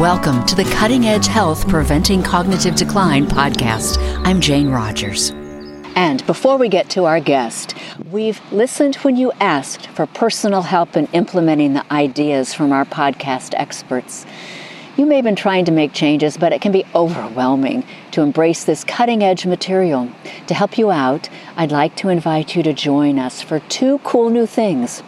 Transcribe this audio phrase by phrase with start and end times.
[0.00, 3.96] Welcome to the Cutting Edge Health Preventing Cognitive Decline podcast.
[4.26, 5.30] I'm Jane Rogers.
[5.94, 7.74] And before we get to our guest,
[8.10, 13.54] we've listened when you asked for personal help in implementing the ideas from our podcast
[13.56, 14.26] experts.
[14.98, 18.64] You may have been trying to make changes, but it can be overwhelming to embrace
[18.64, 20.10] this cutting edge material.
[20.48, 24.28] To help you out, I'd like to invite you to join us for two cool
[24.28, 25.02] new things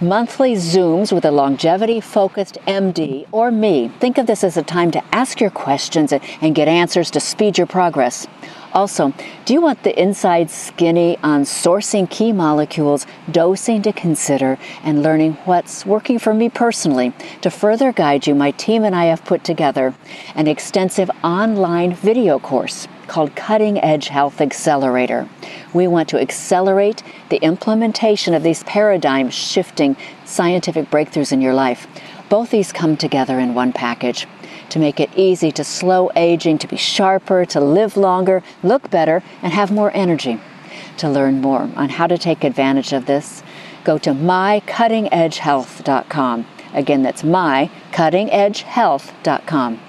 [0.00, 3.88] monthly Zooms with a longevity focused MD or me.
[4.00, 7.58] Think of this as a time to ask your questions and get answers to speed
[7.58, 8.26] your progress.
[8.72, 9.12] Also,
[9.44, 15.32] do you want the inside skinny on sourcing key molecules, dosing to consider, and learning
[15.44, 17.12] what's working for me personally?
[17.42, 19.94] To further guide you, my team and I have put together
[20.34, 25.28] an extensive online video course called Cutting Edge Health Accelerator.
[25.74, 31.88] We want to accelerate the implementation of these paradigm shifting scientific breakthroughs in your life.
[32.28, 34.28] Both these come together in one package
[34.68, 39.24] to make it easy to slow aging, to be sharper, to live longer, look better,
[39.42, 40.38] and have more energy.
[40.98, 43.42] To learn more on how to take advantage of this,
[43.82, 46.46] go to mycuttingedgehealth.com.
[46.72, 49.80] Again, that's mycuttingedgehealth.com.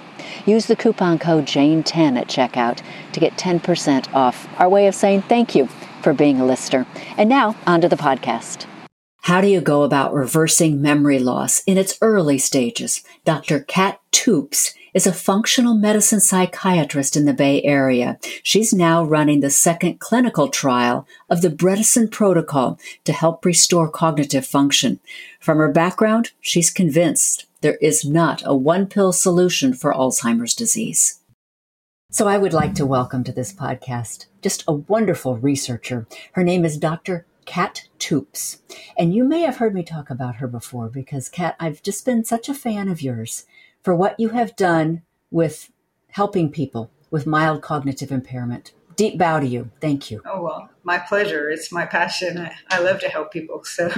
[0.46, 4.48] Use the coupon code JANE10 at checkout to get 10% off.
[4.58, 5.68] Our way of saying thank you
[6.02, 6.86] for being a listener.
[7.16, 8.66] And now, on to the podcast.
[9.22, 13.04] How do you go about reversing memory loss in its early stages?
[13.24, 13.60] Dr.
[13.60, 18.18] Kat Toups is a functional medicine psychiatrist in the Bay Area.
[18.42, 24.44] She's now running the second clinical trial of the Bredesen protocol to help restore cognitive
[24.44, 24.98] function.
[25.40, 31.20] From her background, she's convinced there is not a one pill solution for Alzheimer's disease.
[32.10, 36.06] So I would like to welcome to this podcast just a wonderful researcher.
[36.32, 37.24] Her name is Dr.
[37.46, 38.60] Kat Toups.
[38.98, 42.24] And you may have heard me talk about her before because, Kat, I've just been
[42.24, 43.46] such a fan of yours
[43.82, 45.70] for what you have done with
[46.08, 48.72] helping people with mild cognitive impairment.
[48.96, 49.70] Deep bow to you.
[49.80, 50.22] Thank you.
[50.24, 51.50] Oh, well, my pleasure.
[51.50, 52.38] It's my passion.
[52.38, 53.62] I, I love to help people.
[53.72, 53.90] So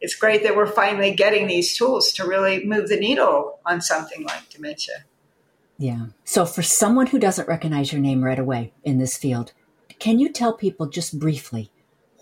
[0.00, 4.22] it's great that we're finally getting these tools to really move the needle on something
[4.22, 5.04] like dementia.
[5.76, 6.06] Yeah.
[6.24, 9.52] So, for someone who doesn't recognize your name right away in this field,
[9.98, 11.70] can you tell people just briefly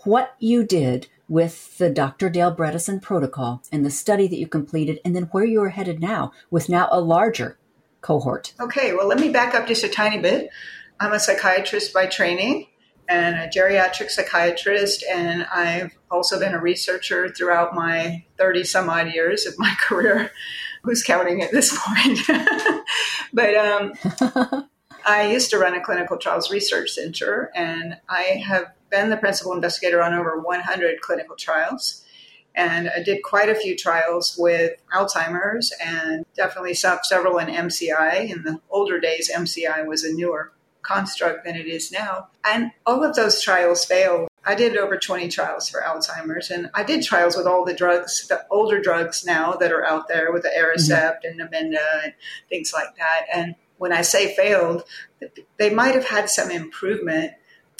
[0.03, 2.29] what you did with the Dr.
[2.29, 5.99] Dale Bredesen protocol and the study that you completed, and then where you are headed
[5.99, 7.57] now with now a larger
[8.01, 8.53] cohort.
[8.59, 10.49] Okay, well, let me back up just a tiny bit.
[10.99, 12.67] I'm a psychiatrist by training
[13.07, 19.13] and a geriatric psychiatrist, and I've also been a researcher throughout my 30 some odd
[19.13, 20.31] years of my career.
[20.83, 22.19] Who's counting at this point?
[23.33, 23.93] but um,
[25.05, 29.53] I used to run a clinical trials research center, and I have been the principal
[29.53, 32.03] investigator on over 100 clinical trials.
[32.55, 38.31] And I did quite a few trials with Alzheimer's and definitely several in MCI.
[38.31, 40.53] In the older days, MCI was a newer
[40.87, 42.27] construct than it is now.
[42.45, 44.29] And all of those trials failed.
[44.45, 48.27] I did over 20 trials for Alzheimer's, and I did trials with all the drugs,
[48.27, 51.39] the older drugs now that are out there with the Aricept mm-hmm.
[51.39, 52.13] and Namenda and
[52.47, 53.25] things like that.
[53.33, 54.83] And when I say failed,
[55.57, 57.33] they might have had some improvement,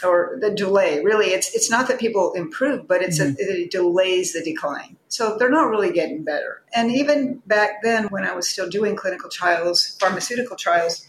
[0.03, 1.01] or the delay.
[1.01, 3.35] Really, it's it's not that people improve, but it's mm-hmm.
[3.39, 4.97] a, it delays the decline.
[5.07, 6.62] So they're not really getting better.
[6.74, 11.07] And even back then, when I was still doing clinical trials, pharmaceutical trials,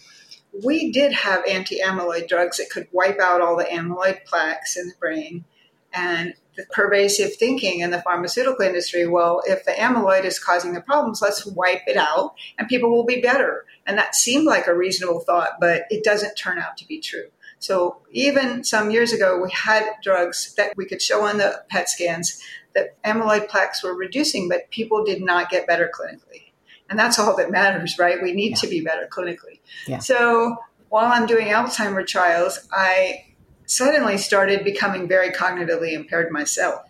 [0.64, 4.94] we did have anti-amyloid drugs that could wipe out all the amyloid plaques in the
[4.98, 5.44] brain.
[5.92, 10.80] And the pervasive thinking in the pharmaceutical industry, well, if the amyloid is causing the
[10.80, 13.64] problems, let's wipe it out and people will be better.
[13.86, 17.28] And that seemed like a reasonable thought, but it doesn't turn out to be true.
[17.60, 21.88] So even some years ago, we had drugs that we could show on the PET
[21.88, 22.40] scans
[22.74, 26.47] that amyloid plaques were reducing, but people did not get better clinically.
[26.90, 28.22] And that's all that matters, right?
[28.22, 28.56] We need yeah.
[28.56, 29.60] to be better clinically.
[29.86, 29.98] Yeah.
[29.98, 30.56] So
[30.88, 33.24] while I'm doing Alzheimer trials, I
[33.66, 36.82] suddenly started becoming very cognitively impaired myself.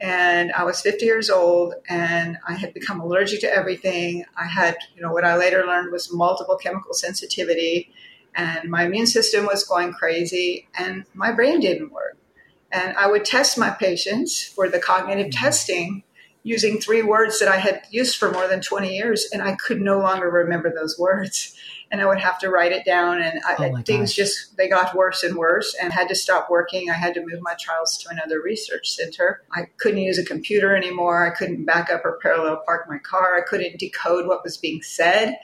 [0.00, 4.24] And I was 50 years old and I had become allergic to everything.
[4.36, 7.90] I had, you know, what I later learned was multiple chemical sensitivity
[8.34, 12.18] and my immune system was going crazy and my brain didn't work.
[12.70, 15.44] And I would test my patients for the cognitive mm-hmm.
[15.44, 16.02] testing
[16.46, 19.80] using three words that I had used for more than 20 years, and I could
[19.80, 21.56] no longer remember those words.
[21.90, 24.16] And I would have to write it down, and I, oh things gosh.
[24.16, 26.88] just they got worse and worse, and had to stop working.
[26.88, 29.42] I had to move my trials to another research center.
[29.52, 31.26] I couldn't use a computer anymore.
[31.26, 33.36] I couldn't back up or parallel park my car.
[33.36, 35.36] I couldn't decode what was being said.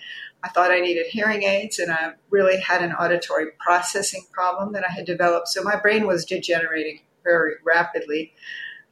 [0.45, 4.85] I thought I needed hearing aids, and I really had an auditory processing problem that
[4.89, 5.49] I had developed.
[5.49, 8.35] So my brain was degenerating very rapidly.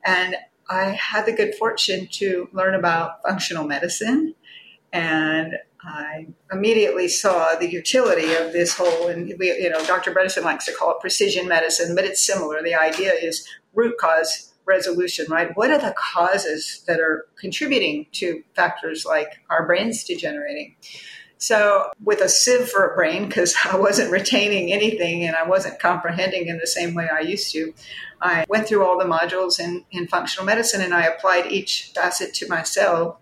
[0.05, 0.37] And
[0.71, 4.35] I had the good fortune to learn about functional medicine.
[4.93, 10.13] And I immediately saw the utility of this whole, and we, you know, Dr.
[10.13, 12.63] Bredesen likes to call it precision medicine, but it's similar.
[12.63, 15.51] The idea is root cause resolution, right?
[15.57, 20.77] What are the causes that are contributing to factors like our brains degenerating?
[21.41, 25.81] So, with a sieve for a brain, because I wasn't retaining anything and I wasn't
[25.81, 27.73] comprehending in the same way I used to,
[28.21, 32.35] I went through all the modules in, in functional medicine and I applied each facet
[32.35, 33.17] to myself.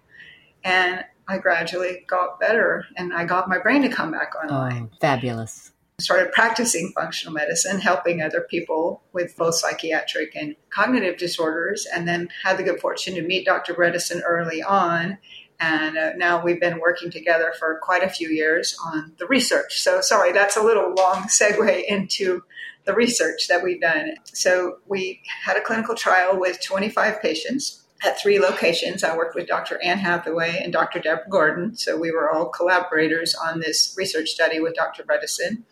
[0.65, 4.91] And I gradually got better and I got my brain to come back online.
[4.93, 5.73] Oh, fabulous.
[6.01, 12.29] Started practicing functional medicine, helping other people with both psychiatric and cognitive disorders, and then
[12.45, 13.75] had the good fortune to meet Dr.
[13.75, 15.19] Bredesen early on.
[15.61, 19.81] And uh, now we've been working together for quite a few years on the research.
[19.81, 22.43] So, sorry, that's a little long segue into
[22.85, 24.15] the research that we've done.
[24.25, 29.03] So, we had a clinical trial with 25 patients at three locations.
[29.03, 29.83] I worked with Dr.
[29.83, 31.01] Ann Hathaway and Dr.
[31.01, 31.77] Deborah Gordon.
[31.77, 35.03] So we were all collaborators on this research study with Dr.
[35.03, 35.63] Bredesen.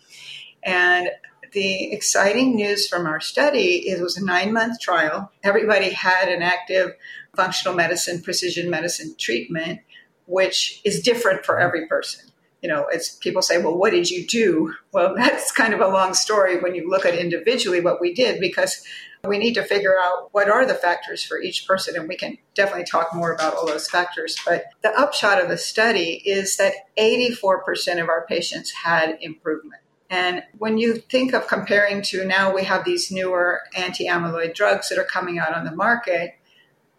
[0.62, 1.11] And
[1.53, 5.31] the exciting news from our study is it was a nine month trial.
[5.44, 6.93] Everybody had an active
[7.37, 9.81] functional medicine, precision medicine treatment,
[10.27, 12.31] which is different for every person.
[12.62, 14.75] You know, it's people say, well, what did you do?
[14.93, 18.41] Well, that's kind of a long story when you look at individually what we did
[18.41, 18.83] because
[19.25, 22.38] we need to figure out what are the factors for each person, and we can
[22.55, 24.37] definitely talk more about all those factors.
[24.47, 29.82] But the upshot of the study is that 84% of our patients had improvement.
[30.09, 34.89] And when you think of comparing to now, we have these newer anti amyloid drugs
[34.89, 36.35] that are coming out on the market.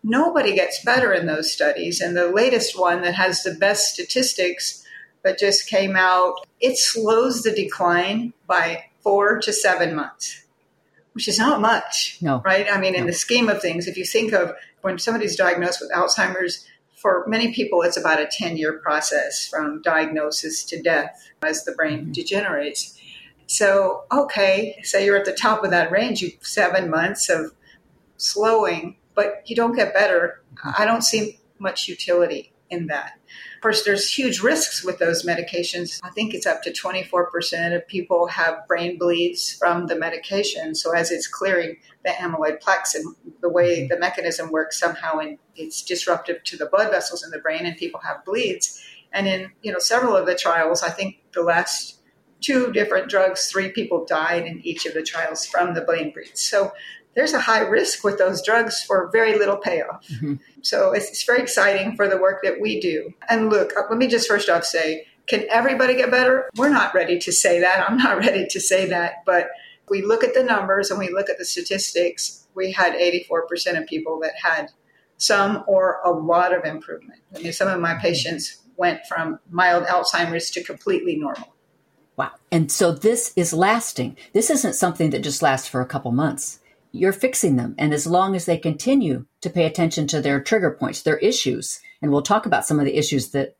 [0.03, 2.01] Nobody gets better in those studies.
[2.01, 4.85] And the latest one that has the best statistics
[5.23, 10.44] that just came out, it slows the decline by four to seven months
[11.17, 12.19] which is not much.
[12.21, 12.44] No.
[12.45, 12.67] Right?
[12.71, 12.99] I mean, no.
[12.99, 16.63] in the scheme of things, if you think of when somebody's diagnosed with Alzheimer's,
[16.95, 21.71] for many people, it's about a 10 year process from diagnosis to death as the
[21.71, 22.11] brain mm-hmm.
[22.11, 23.01] degenerates.
[23.47, 27.51] So, okay, say you're at the top of that range, you seven months of
[28.17, 30.44] slowing, but you don't get better.
[30.56, 30.81] Mm-hmm.
[30.81, 33.14] I don't see much utility in that.
[33.56, 36.00] Of course, there's huge risks with those medications.
[36.04, 40.75] I think it's up to 24% of people have brain bleeds from the medication.
[40.75, 45.40] So as it's clearing the amyloid plaques and the way the mechanism works somehow and
[45.56, 48.80] it's disruptive to the blood vessels in the brain and people have bleeds.
[49.12, 51.98] And in, you know, several of the trials, I think the last
[52.42, 56.42] two different drugs, three people died in each of the trials from the brain bleeds.
[56.42, 56.72] So
[57.18, 60.08] there's a high risk with those drugs for very little payoff.
[60.08, 60.36] Mm-hmm.
[60.62, 63.12] So it's, it's, very exciting for the work that we do.
[63.28, 66.48] And look, uh, let me just first off say, can everybody get better?
[66.56, 67.90] We're not ready to say that.
[67.90, 69.25] I'm not ready to say that.
[69.25, 69.50] But
[69.90, 72.48] we look at the numbers and we look at the statistics.
[72.54, 74.69] We had 84% of people that had
[75.18, 77.19] some or a lot of improvement.
[77.36, 81.56] I mean, some of my patients went from mild Alzheimer's to completely normal.
[82.16, 82.34] Wow.
[82.52, 84.18] And so this is lasting.
[84.34, 86.60] This isn't something that just lasts for a couple months
[86.97, 87.75] you're fixing them.
[87.77, 91.79] And as long as they continue to pay attention to their trigger points, their issues,
[92.01, 93.55] and we'll talk about some of the issues that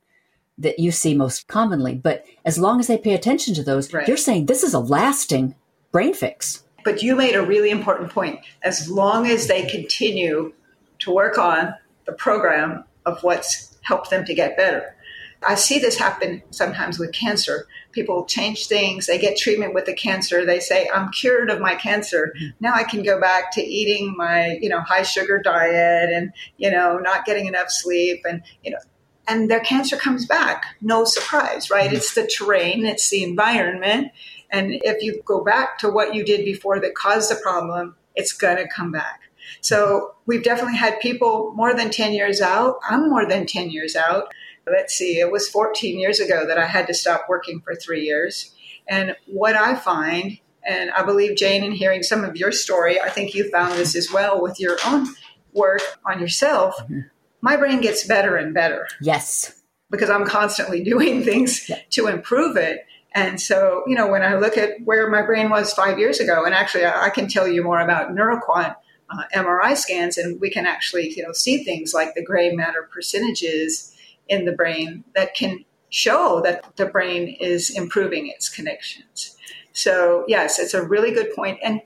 [0.60, 4.08] that you see most commonly, but as long as they pay attention to those, right.
[4.08, 5.54] you're saying this is a lasting
[5.92, 6.64] brain fix.
[6.84, 8.40] But you made a really important point.
[8.64, 10.54] As long as they continue
[11.00, 11.76] to work on
[12.08, 14.96] the program of what's helped them to get better.
[15.46, 17.68] I see this happen sometimes with cancer.
[17.92, 19.06] People change things.
[19.06, 20.46] They get treatment with the cancer.
[20.46, 22.34] They say i'm cured of my cancer.
[22.36, 22.48] Mm-hmm.
[22.60, 26.72] now i can go back to eating my you know high sugar diet and you
[26.72, 28.80] know not getting enough sleep and you know
[29.28, 30.78] and their cancer comes back.
[30.82, 31.88] No surprise right?
[31.88, 31.98] Mm-hmm.
[31.98, 32.86] it's the terrain.
[32.86, 34.12] It's the environment.
[34.50, 38.34] And if you go back to what you did before that caused the problem it's
[38.34, 39.22] going to come back.
[39.62, 42.80] So we've definitely had people more than 10 years out.
[42.90, 44.34] I'm more than 10 years out
[44.72, 48.06] let's see, it was 14 years ago that I had to stop working for three
[48.06, 48.54] years.
[48.88, 53.10] And what I find, and I believe, Jane, in hearing some of your story, I
[53.10, 55.08] think you found this as well with your own
[55.54, 56.78] work on yourself.
[56.84, 57.02] Mm-hmm.
[57.42, 58.88] My brain gets better and better.
[59.02, 59.62] Yes.
[59.90, 61.80] Because I'm constantly doing things yeah.
[61.92, 62.86] to improve it.
[63.14, 66.46] And so, you know, when I look at where my brain was five years ago,
[66.46, 68.76] and actually I can tell you more about NeuroQuant
[69.10, 72.88] uh, MRI scans, and we can actually, you know, see things like the gray matter
[72.92, 73.94] percentages
[74.30, 79.38] in the brain that can show that the brain is improving its connections.
[79.74, 81.60] So, yes, it's a really good point.
[81.64, 81.82] And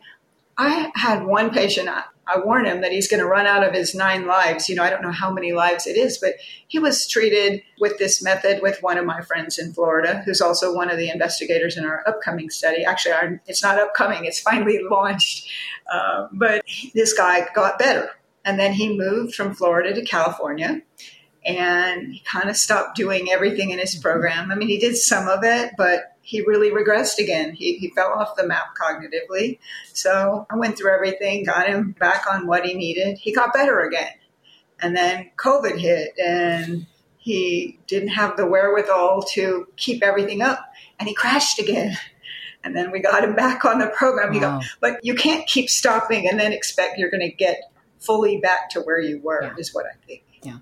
[0.58, 3.74] I had one patient, I, I warned him that he's going to run out of
[3.74, 4.70] his nine lives.
[4.70, 6.36] You know, I don't know how many lives it is, but
[6.68, 10.74] he was treated with this method with one of my friends in Florida, who's also
[10.74, 12.86] one of the investigators in our upcoming study.
[12.86, 15.50] Actually, our, it's not upcoming, it's finally launched.
[15.92, 18.10] Uh, but this guy got better.
[18.46, 20.82] And then he moved from Florida to California
[21.46, 24.52] and he kind of stopped doing everything in his program.
[24.52, 27.54] I mean, he did some of it, but he really regressed again.
[27.54, 29.60] He, he fell off the map cognitively.
[29.94, 33.18] So I went through everything, got him back on what he needed.
[33.18, 34.14] He got better again.
[34.80, 36.86] And then COVID hit and
[37.18, 40.60] he didn't have the wherewithal to keep everything up
[41.00, 41.98] and he crashed again.
[42.64, 44.36] And then we got him back on the program.
[44.36, 44.60] Wow.
[44.60, 47.60] Go, but you can't keep stopping and then expect you're going to get
[47.98, 49.56] fully back to where you were, yeah.
[49.58, 50.24] is what I think.
[50.44, 50.58] Yeah.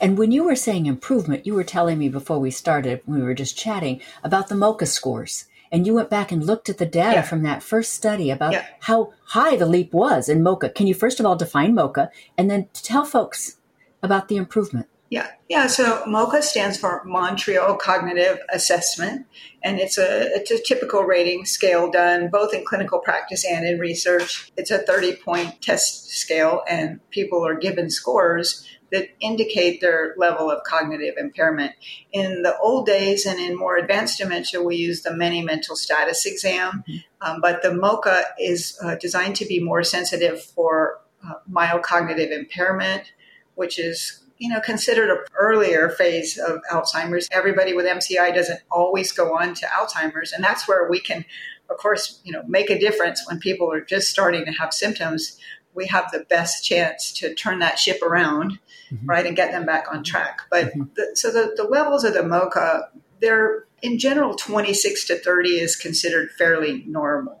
[0.00, 3.34] And when you were saying improvement, you were telling me before we started, we were
[3.34, 5.46] just chatting, about the MoCA scores.
[5.70, 7.22] And you went back and looked at the data yeah.
[7.22, 8.66] from that first study about yeah.
[8.80, 10.74] how high the leap was in MoCA.
[10.74, 13.56] Can you first of all define MoCA and then tell folks
[14.02, 14.86] about the improvement?
[15.08, 15.66] Yeah, yeah.
[15.66, 19.26] So MoCA stands for Montreal Cognitive Assessment,
[19.62, 23.78] and it's a it's a typical rating scale done both in clinical practice and in
[23.78, 24.50] research.
[24.56, 30.50] It's a thirty point test scale, and people are given scores that indicate their level
[30.50, 31.72] of cognitive impairment.
[32.12, 36.24] In the old days and in more advanced dementia, we use the Mini Mental Status
[36.26, 36.96] Exam, mm-hmm.
[37.20, 42.30] um, but the MoCA is uh, designed to be more sensitive for uh, mild cognitive
[42.30, 43.12] impairment,
[43.54, 47.28] which is you know, considered an earlier phase of Alzheimer's.
[47.30, 51.24] Everybody with MCI doesn't always go on to Alzheimer's, and that's where we can,
[51.70, 55.38] of course, you know, make a difference when people are just starting to have symptoms.
[55.74, 58.58] We have the best chance to turn that ship around,
[58.92, 59.06] mm-hmm.
[59.06, 60.42] right, and get them back on track.
[60.50, 60.82] But mm-hmm.
[60.94, 62.88] the, so the, the levels of the MoCA,
[63.20, 67.40] they're in general 26 to 30 is considered fairly normal.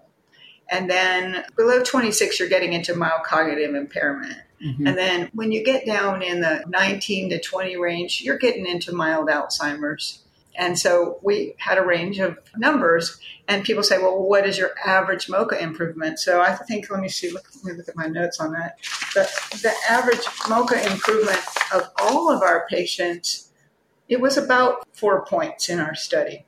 [0.70, 4.38] And then below 26, you're getting into mild cognitive impairment.
[4.64, 4.86] Mm-hmm.
[4.86, 8.94] And then when you get down in the 19 to 20 range, you're getting into
[8.94, 10.22] mild Alzheimer's.
[10.54, 13.18] And so we had a range of numbers,
[13.48, 16.18] and people say, well, what is your average MoCA improvement?
[16.18, 18.78] So I think, let me see, look, let me look at my notes on that.
[19.14, 19.30] The,
[19.62, 21.40] the average MoCA improvement
[21.74, 23.50] of all of our patients,
[24.08, 26.44] it was about four points in our study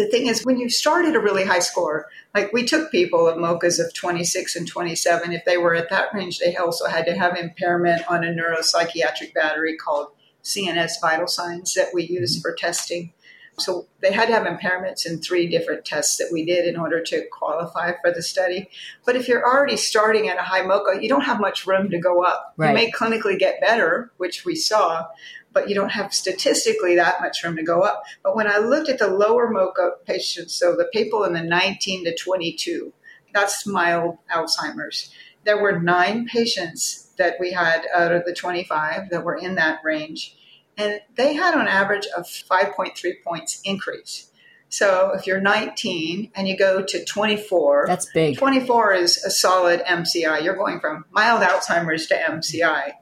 [0.00, 3.28] the thing is, when you start at a really high score, like we took people
[3.28, 7.04] of MoCAs of 26 and 27, if they were at that range, they also had
[7.06, 10.08] to have impairment on a neuropsychiatric battery called
[10.42, 13.12] CNS vital signs that we use for testing.
[13.60, 17.02] So they had to have impairments in three different tests that we did in order
[17.02, 18.68] to qualify for the study.
[19.04, 21.98] But if you're already starting at a high MoCA, you don't have much room to
[21.98, 22.54] go up.
[22.56, 22.68] Right.
[22.68, 25.06] You may clinically get better, which we saw,
[25.52, 28.02] but you don't have statistically that much room to go up.
[28.22, 32.04] But when I looked at the lower MoCA patients, so the people in the 19
[32.04, 32.92] to 22,
[33.32, 35.12] that's mild Alzheimer's,
[35.44, 39.80] there were nine patients that we had out of the 25 that were in that
[39.84, 40.36] range.
[40.80, 44.30] And they had on average of 5.3 points increase.
[44.70, 48.38] So if you're 19 and you go to 24, that's big.
[48.38, 50.42] 24 is a solid MCI.
[50.42, 52.92] You're going from mild Alzheimer's to MCI.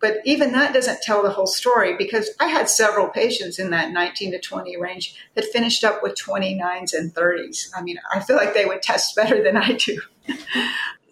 [0.00, 3.92] But even that doesn't tell the whole story because I had several patients in that
[3.92, 7.68] 19 to 20 range that finished up with 29s and 30s.
[7.76, 10.00] I mean, I feel like they would test better than I do.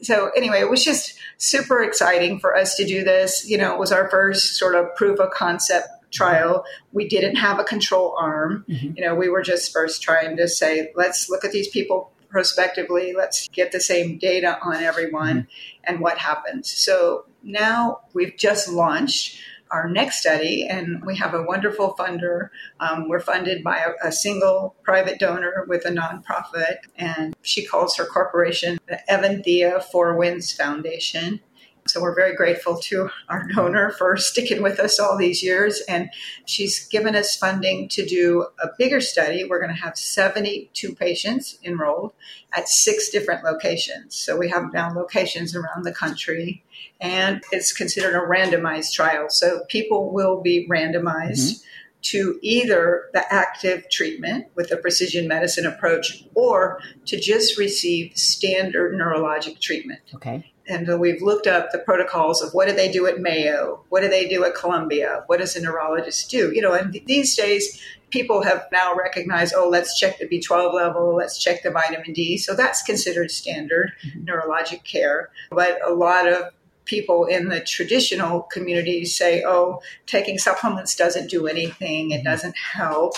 [0.02, 3.48] so anyway, it was just super exciting for us to do this.
[3.48, 6.64] You know, it was our first sort of proof of concept trial.
[6.92, 8.64] We didn't have a control arm.
[8.68, 8.96] Mm-hmm.
[8.96, 13.14] You know, we were just first trying to say, let's look at these people prospectively.
[13.16, 15.84] Let's get the same data on everyone mm-hmm.
[15.84, 16.70] and what happens.
[16.70, 22.48] So now we've just launched our next study, and we have a wonderful funder.
[22.80, 27.96] Um, we're funded by a, a, single private donor with a nonprofit, and she calls
[27.96, 31.40] her corporation the Evanthea Four Winds Foundation.
[31.88, 35.83] So we're very grateful to our donor for sticking with us all these years.
[35.88, 36.11] And
[36.45, 39.45] she's given us funding to do a bigger study.
[39.45, 42.12] We're going to have 72 patients enrolled
[42.52, 44.16] at six different locations.
[44.16, 46.64] So we have now locations around the country.
[47.00, 49.26] And it's considered a randomized trial.
[49.30, 51.54] So people will be randomized.
[51.54, 51.64] Mm-hmm
[52.00, 58.95] to either the active treatment with a precision medicine approach or to just receive standard
[58.95, 60.00] neurologic treatment.
[60.14, 64.02] Okay and we've looked up the protocols of what do they do at Mayo, what
[64.02, 66.52] do they do at Columbia, what does a neurologist do?
[66.54, 71.16] You know, and these days people have now recognized, oh, let's check the B12 level,
[71.16, 72.37] let's check the vitamin D.
[72.37, 74.25] So that's considered standard mm-hmm.
[74.25, 75.30] neurologic care.
[75.50, 76.52] But a lot of
[76.84, 82.25] people in the traditional communities say, oh, taking supplements doesn't do anything, it mm-hmm.
[82.25, 83.14] doesn't help.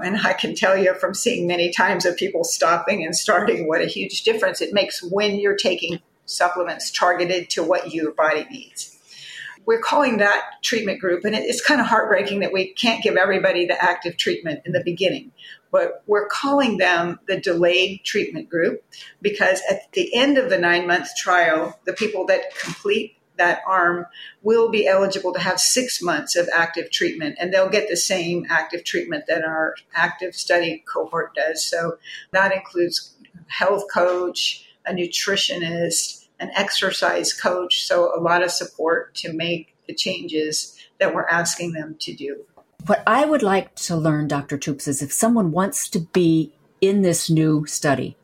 [0.00, 3.82] And I can tell you from seeing many times of people stopping and starting what
[3.82, 8.98] a huge difference it makes when you're taking supplements targeted to what your body needs.
[9.64, 13.66] We're calling that treatment group, and it's kind of heartbreaking that we can't give everybody
[13.66, 15.30] the active treatment in the beginning.
[15.70, 18.84] But we're calling them the delayed treatment group
[19.22, 24.06] because at the end of the nine month trial, the people that complete that arm
[24.42, 28.46] will be eligible to have six months of active treatment, and they'll get the same
[28.50, 31.64] active treatment that our active study cohort does.
[31.64, 31.98] So
[32.32, 33.14] that includes
[33.46, 37.84] health coach, a nutritionist, an exercise coach.
[37.84, 42.44] So a lot of support to make the changes that we're asking them to do.
[42.86, 44.58] What I would like to learn, Dr.
[44.58, 48.16] Toups, is if someone wants to be in this new study,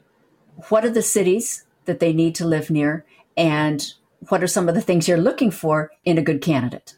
[0.69, 3.05] what are the cities that they need to live near?
[3.37, 3.87] And
[4.29, 6.97] what are some of the things you're looking for in a good candidate?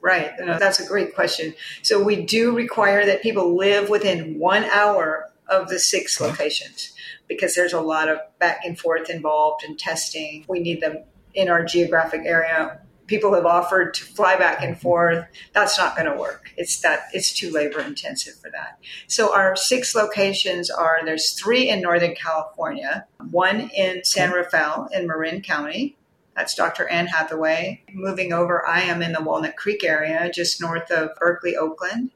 [0.00, 0.32] Right.
[0.38, 1.54] That's a great question.
[1.82, 6.92] So we do require that people live within one hour of the six locations
[7.28, 10.44] because there's a lot of back and forth involved in testing.
[10.48, 11.04] We need them
[11.34, 15.26] in our geographic area people have offered to fly back and forth.
[15.52, 16.52] That's not going to work.
[16.56, 18.78] It's that it's too labor intensive for that.
[19.08, 25.08] So our six locations are there's three in Northern California, one in San Rafael in
[25.08, 25.96] Marin County.
[26.36, 26.86] That's Dr.
[26.86, 27.82] Ann Hathaway.
[27.92, 32.12] Moving over, I am in the Walnut Creek area, just north of Berkeley, Oakland.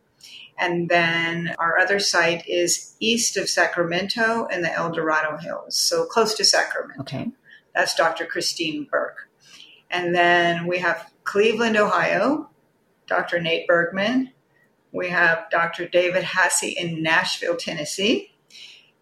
[0.59, 6.04] And then our other site is east of Sacramento in the El Dorado Hills, so
[6.04, 7.00] close to Sacramento.
[7.02, 7.30] Okay.
[7.75, 8.26] That's Dr.
[8.26, 9.28] Christine Burke.
[9.90, 12.50] And then we have Cleveland, Ohio,
[13.06, 13.40] Dr.
[13.40, 14.32] Nate Bergman.
[14.92, 15.88] We have Dr.
[15.88, 18.28] David Haase in Nashville, Tennessee.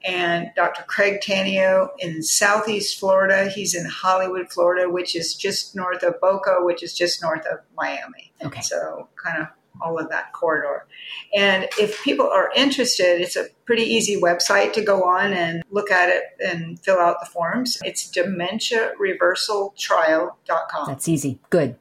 [0.02, 0.82] And Dr.
[0.84, 3.50] Craig Tanio in Southeast Florida.
[3.50, 7.58] He's in Hollywood, Florida, which is just north of Boca, which is just north of
[7.76, 8.32] Miami.
[8.42, 8.62] Okay.
[8.62, 9.48] So kind of
[9.80, 10.86] all of that corridor.
[11.34, 15.90] And if people are interested, it's a pretty easy website to go on and look
[15.90, 17.78] at it and fill out the forms.
[17.84, 20.86] It's dementiareversaltrial.com.
[20.86, 21.38] That's easy.
[21.50, 21.76] Good.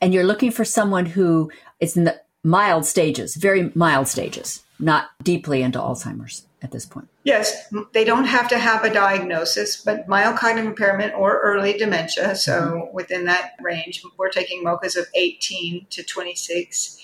[0.00, 5.10] And you're looking for someone who is in the mild stages, very mild stages, not
[5.22, 7.08] deeply into Alzheimer's at this point.
[7.24, 12.36] Yes, they don't have to have a diagnosis, but mild cognitive impairment or early dementia.
[12.36, 12.94] So mm-hmm.
[12.94, 16.98] within that range, we're taking MoCAs of 18 to 26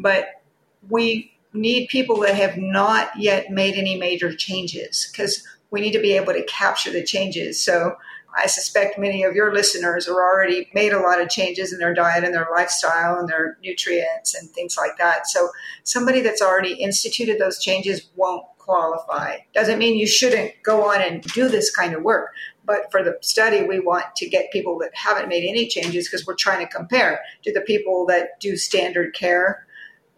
[0.00, 0.42] but
[0.88, 6.00] we need people that have not yet made any major changes because we need to
[6.00, 7.62] be able to capture the changes.
[7.62, 7.96] So
[8.36, 11.94] I suspect many of your listeners are already made a lot of changes in their
[11.94, 15.26] diet and their lifestyle and their nutrients and things like that.
[15.26, 15.48] So
[15.82, 19.38] somebody that's already instituted those changes won't qualify.
[19.52, 22.30] Doesn't mean you shouldn't go on and do this kind of work.
[22.64, 26.24] But for the study, we want to get people that haven't made any changes because
[26.24, 29.66] we're trying to compare to the people that do standard care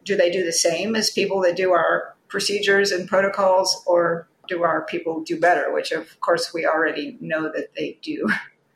[0.04, 4.62] do they do the same as people that do our procedures and protocols, or do
[4.62, 5.72] our people do better?
[5.72, 8.28] Which, of course, we already know that they do.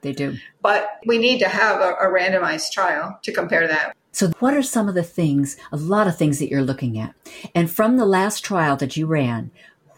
[0.03, 0.37] They do.
[0.63, 3.97] But we need to have a, a randomized trial to compare that.
[4.13, 7.15] So, what are some of the things, a lot of things that you're looking at?
[7.55, 9.51] And from the last trial that you ran,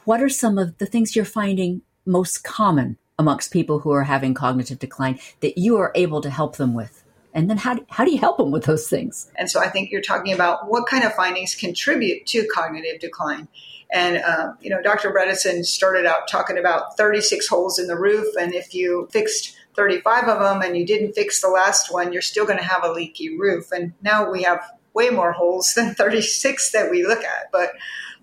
[0.04, 4.32] what are some of the things you're finding most common amongst people who are having
[4.32, 6.97] cognitive decline that you are able to help them with?
[7.34, 9.30] And then how do, how do you help them with those things?
[9.36, 13.48] And so I think you're talking about what kind of findings contribute to cognitive decline.
[13.90, 15.10] And, uh, you know, Dr.
[15.10, 18.26] Bredesen started out talking about 36 holes in the roof.
[18.38, 22.22] And if you fixed 35 of them and you didn't fix the last one, you're
[22.22, 23.72] still going to have a leaky roof.
[23.72, 24.60] And now we have
[24.94, 27.50] way more holes than 36 that we look at.
[27.52, 27.72] But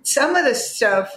[0.04, 1.16] some of the stuff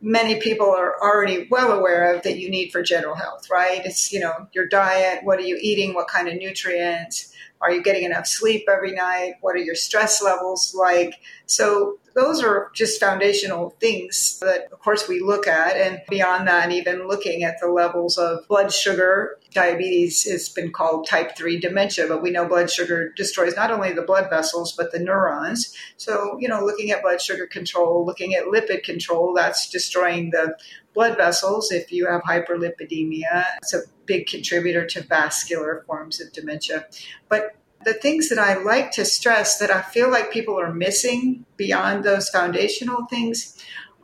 [0.00, 3.84] many people are already well aware of that you need for general health, right?
[3.84, 7.82] It's, you know, your diet, what are you eating, what kind of nutrients, are you
[7.82, 11.14] getting enough sleep every night, what are your stress levels like?
[11.46, 15.76] So those are just foundational things that, of course, we look at.
[15.76, 21.06] And beyond that, even looking at the levels of blood sugar, diabetes has been called
[21.06, 24.92] type 3 dementia, but we know blood sugar destroys not only the blood vessels, but
[24.92, 25.74] the neurons.
[25.98, 30.56] So, you know, looking at blood sugar control, looking at lipid control, that's destroying the
[30.94, 31.70] blood vessels.
[31.70, 36.86] If you have hyperlipidemia, it's a big contributor to vascular forms of dementia.
[37.28, 41.44] But the things that I like to stress that I feel like people are missing
[41.56, 43.56] beyond those foundational things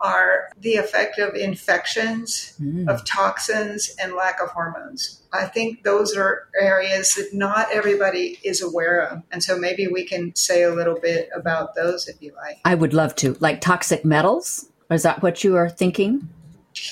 [0.03, 2.89] are the effect of infections, mm.
[2.89, 5.23] of toxins, and lack of hormones.
[5.33, 9.23] I think those are areas that not everybody is aware of.
[9.31, 12.59] And so maybe we can say a little bit about those if you like.
[12.65, 13.37] I would love to.
[13.41, 14.67] Like toxic metals?
[14.91, 16.29] Is that what you are thinking?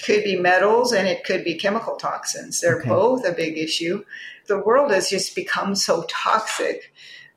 [0.04, 2.60] Could be metals and it could be chemical toxins.
[2.60, 2.88] They're okay.
[2.88, 4.04] both a big issue.
[4.46, 6.92] The world has just become so toxic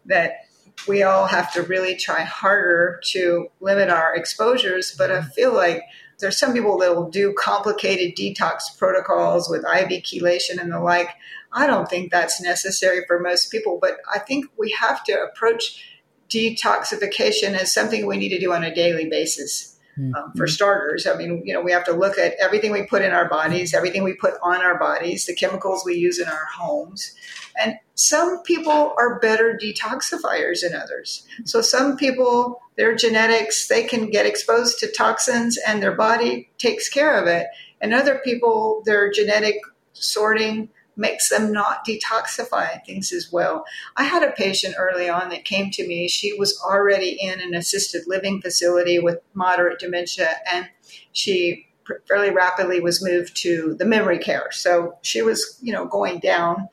[0.05, 0.45] that
[0.87, 4.93] we all have to really try harder to limit our exposures.
[4.97, 5.29] But I mm-hmm.
[5.29, 5.83] feel like
[6.19, 11.09] there's some people that will do complicated detox protocols with IV chelation and the like.
[11.51, 15.99] I don't think that's necessary for most people, but I think we have to approach
[16.29, 20.15] detoxification as something we need to do on a daily basis Mm-hmm.
[20.15, 23.03] Um, for starters, I mean, you know, we have to look at everything we put
[23.03, 26.45] in our bodies, everything we put on our bodies, the chemicals we use in our
[26.57, 27.13] homes,
[27.61, 31.27] and some people are better detoxifiers than others.
[31.45, 36.89] So some people, their genetics, they can get exposed to toxins and their body takes
[36.89, 37.47] care of it.
[37.79, 39.57] And other people, their genetic
[39.93, 43.65] sorting makes them not detoxify things as well.
[43.97, 46.07] I had a patient early on that came to me.
[46.07, 50.69] She was already in an assisted living facility with moderate dementia and
[51.11, 51.67] she
[52.07, 54.49] fairly rapidly was moved to the memory care.
[54.51, 56.69] So she was, you know, going down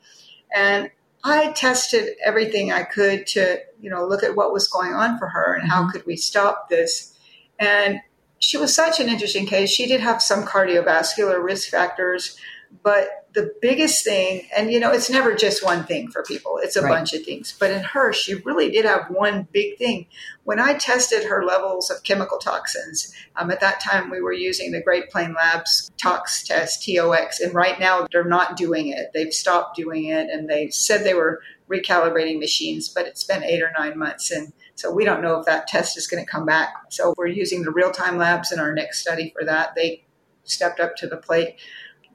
[0.55, 0.89] and
[1.23, 5.27] I tested everything I could to, you know, look at what was going on for
[5.27, 5.91] her and how mm-hmm.
[5.91, 7.15] could we stop this.
[7.59, 7.99] And
[8.39, 9.69] she was such an interesting case.
[9.69, 12.35] She did have some cardiovascular risk factors,
[12.83, 16.75] but the biggest thing, and you know, it's never just one thing for people, it's
[16.75, 16.89] a right.
[16.89, 17.55] bunch of things.
[17.57, 20.07] But in her, she really did have one big thing.
[20.43, 24.71] When I tested her levels of chemical toxins, um, at that time we were using
[24.71, 29.11] the Great Plain Labs tox test, TOX, and right now they're not doing it.
[29.13, 33.63] They've stopped doing it and they said they were recalibrating machines, but it's been eight
[33.63, 34.31] or nine months.
[34.31, 36.73] And so we don't know if that test is going to come back.
[36.89, 39.75] So we're using the real time labs in our next study for that.
[39.75, 40.03] They
[40.43, 41.55] stepped up to the plate.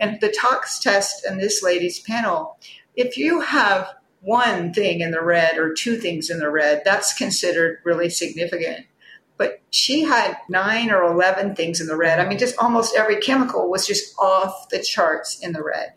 [0.00, 2.58] And the tox test and this lady's panel,
[2.94, 3.88] if you have
[4.20, 8.86] one thing in the red or two things in the red, that's considered really significant.
[9.38, 12.18] But she had nine or 11 things in the red.
[12.18, 15.92] I mean, just almost every chemical was just off the charts in the red.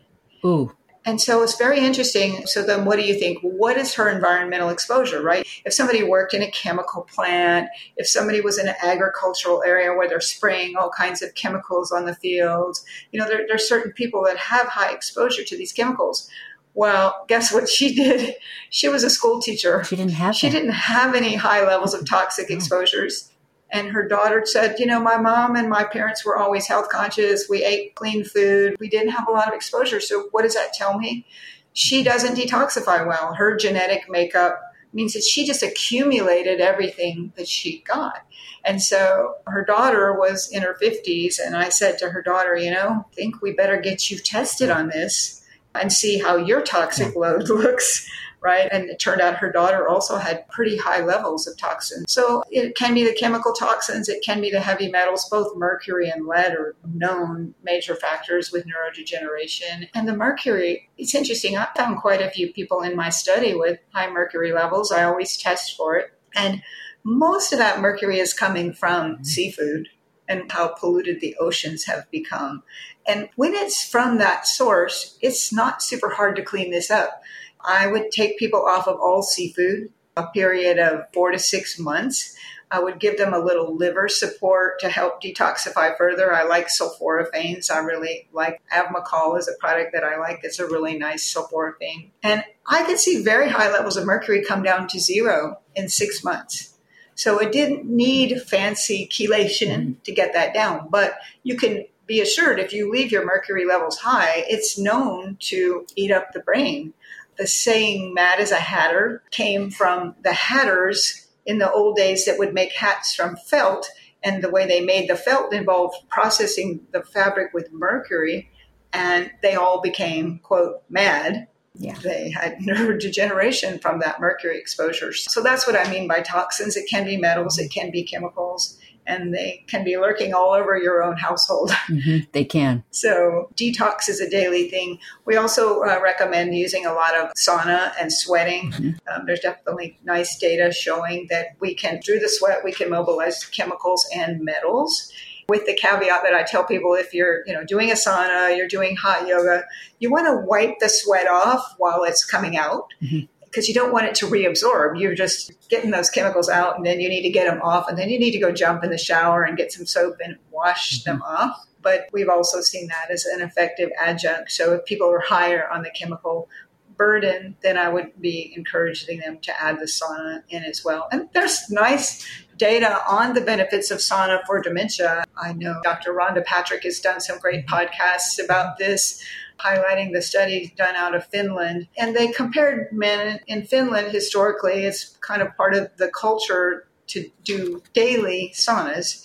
[0.45, 0.75] Ooh.
[1.09, 2.45] And so it's very interesting.
[2.45, 3.39] So then what do you think?
[3.41, 5.43] What is her environmental exposure, right?
[5.65, 7.67] If somebody worked in a chemical plant,
[7.97, 12.05] if somebody was in an agricultural area where they're spraying all kinds of chemicals on
[12.05, 15.73] the fields, you know, there, there are certain people that have high exposure to these
[15.73, 16.29] chemicals.
[16.75, 18.35] Well, guess what she did?
[18.69, 19.83] She was a school teacher.
[19.85, 20.35] She didn't have.
[20.35, 20.53] She that.
[20.53, 22.53] didn't have any high levels of toxic oh.
[22.53, 23.31] exposures.
[23.71, 27.47] And her daughter said, You know, my mom and my parents were always health conscious.
[27.49, 28.75] We ate clean food.
[28.79, 29.99] We didn't have a lot of exposure.
[29.99, 31.25] So, what does that tell me?
[31.73, 33.35] She doesn't detoxify well.
[33.35, 38.25] Her genetic makeup means that she just accumulated everything that she got.
[38.65, 41.35] And so her daughter was in her 50s.
[41.43, 44.69] And I said to her daughter, You know, I think we better get you tested
[44.69, 47.19] on this and see how your toxic hmm.
[47.19, 48.09] load looks
[48.41, 48.67] right?
[48.71, 52.11] And it turned out her daughter also had pretty high levels of toxins.
[52.11, 56.09] So it can be the chemical toxins, it can be the heavy metals, both mercury
[56.09, 59.89] and lead are known major factors with neurodegeneration.
[59.93, 61.57] And the mercury, it's interesting.
[61.57, 64.91] I found quite a few people in my study with high mercury levels.
[64.91, 66.13] I always test for it.
[66.35, 66.61] And
[67.03, 69.23] most of that mercury is coming from mm-hmm.
[69.23, 69.87] seafood
[70.27, 72.63] and how polluted the oceans have become.
[73.07, 77.23] And when it's from that source, it's not super hard to clean this up.
[77.61, 82.35] I would take people off of all seafood a period of four to six months.
[82.71, 86.31] I would give them a little liver support to help detoxify further.
[86.31, 87.71] I like sulforaphanes.
[87.71, 90.41] I really like Avmacol is a product that I like.
[90.43, 92.11] It's a really nice sulforaphane.
[92.21, 96.23] And I could see very high levels of mercury come down to zero in six
[96.23, 96.77] months.
[97.15, 99.91] So it didn't need fancy chelation mm-hmm.
[100.03, 103.99] to get that down, but you can be assured if you leave your mercury levels
[103.99, 106.93] high, it's known to eat up the brain
[107.39, 112.37] the saying mad as a hatter came from the hatters in the old days that
[112.37, 113.89] would make hats from felt.
[114.21, 118.51] And the way they made the felt involved processing the fabric with mercury.
[118.91, 121.47] And they all became, quote, mad.
[121.75, 121.97] Yeah.
[122.03, 125.13] They had neurodegeneration from that mercury exposure.
[125.13, 126.75] So that's what I mean by toxins.
[126.75, 128.77] It can be metals, it can be chemicals,
[129.09, 131.71] and they can be lurking all over your own household.
[131.89, 132.83] Mm-hmm, they can.
[132.91, 134.99] So, detox is a daily thing.
[135.25, 138.71] We also uh, recommend using a lot of sauna and sweating.
[138.71, 138.89] Mm-hmm.
[139.11, 143.43] Um, there's definitely nice data showing that we can, through the sweat, we can mobilize
[143.45, 145.11] chemicals and metals
[145.47, 148.67] with the caveat that I tell people if you're, you know, doing a sauna, you're
[148.67, 149.63] doing hot yoga,
[149.97, 152.85] you want to wipe the sweat off while it's coming out.
[153.01, 154.99] Mm-hmm because you don't want it to reabsorb.
[154.99, 157.97] You're just getting those chemicals out, and then you need to get them off, and
[157.97, 160.99] then you need to go jump in the shower and get some soap and wash
[160.99, 161.11] mm-hmm.
[161.11, 161.65] them off.
[161.81, 164.51] But we've also seen that as an effective adjunct.
[164.51, 166.49] So if people are higher on the chemical
[166.97, 171.07] burden, then I would be encouraging them to add the sauna in as well.
[171.11, 175.23] And there's nice data on the benefits of sauna for dementia.
[175.41, 176.11] I know Dr.
[176.11, 177.73] Rhonda Patrick has done some great mm-hmm.
[177.73, 179.23] podcasts about this
[179.59, 181.87] highlighting the study done out of Finland.
[181.97, 187.29] And they compared men in Finland historically, it's kind of part of the culture to
[187.43, 189.23] do daily saunas.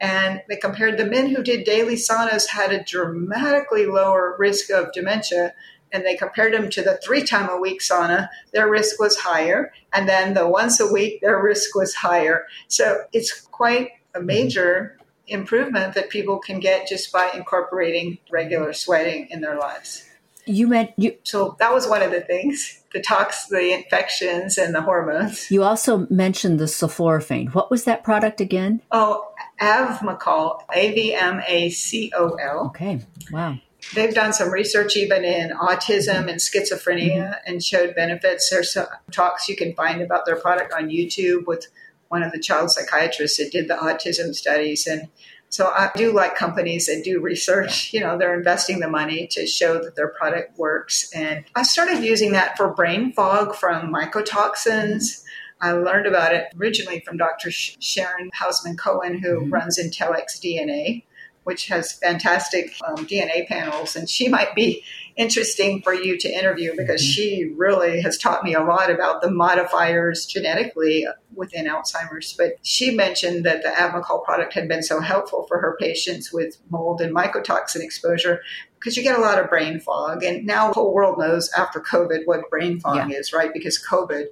[0.00, 4.92] And they compared the men who did daily saunas had a dramatically lower risk of
[4.92, 5.54] dementia.
[5.92, 9.72] And they compared them to the three time a week sauna, their risk was higher.
[9.92, 12.46] And then the once a week, their risk was higher.
[12.68, 14.26] So it's quite a mm-hmm.
[14.26, 20.04] major improvement that people can get just by incorporating regular sweating in their lives.
[20.46, 21.16] You meant you.
[21.24, 25.50] So that was one of the things the tox, the infections, and the hormones.
[25.50, 27.52] You also mentioned the sulforaphane.
[27.52, 28.80] What was that product again?
[28.90, 29.28] Oh,
[29.60, 32.66] Avmacol, A V M A C O L.
[32.66, 33.58] Okay, wow.
[33.94, 37.32] They've done some research even in autism and schizophrenia mm-hmm.
[37.46, 38.50] and showed benefits.
[38.50, 41.66] There's some talks you can find about their product on YouTube with
[42.08, 44.86] one of the child psychiatrists that did the autism studies.
[44.86, 45.08] And
[45.48, 47.92] so I do like companies that do research.
[47.92, 51.10] You know, they're investing the money to show that their product works.
[51.14, 55.22] And I started using that for brain fog from mycotoxins.
[55.60, 57.50] I learned about it originally from Dr.
[57.50, 59.50] Sharon Hausman Cohen, who mm-hmm.
[59.50, 61.04] runs IntellxxDNA
[61.46, 63.94] which has fantastic um, DNA panels.
[63.94, 64.82] And she might be
[65.14, 67.12] interesting for you to interview because mm-hmm.
[67.12, 71.06] she really has taught me a lot about the modifiers genetically
[71.36, 72.32] within Alzheimer's.
[72.36, 76.58] But she mentioned that the Avmacol product had been so helpful for her patients with
[76.68, 78.40] mold and mycotoxin exposure
[78.80, 80.24] because you get a lot of brain fog.
[80.24, 83.18] And now the whole world knows after COVID what brain fog yeah.
[83.18, 83.52] is, right?
[83.52, 84.24] Because COVID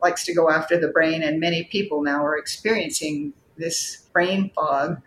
[0.00, 5.02] likes to go after the brain, and many people now are experiencing this brain fog.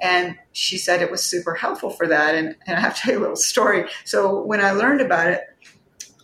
[0.00, 2.34] And she said it was super helpful for that.
[2.34, 3.88] And, and I have to tell you a little story.
[4.04, 5.42] So when I learned about it,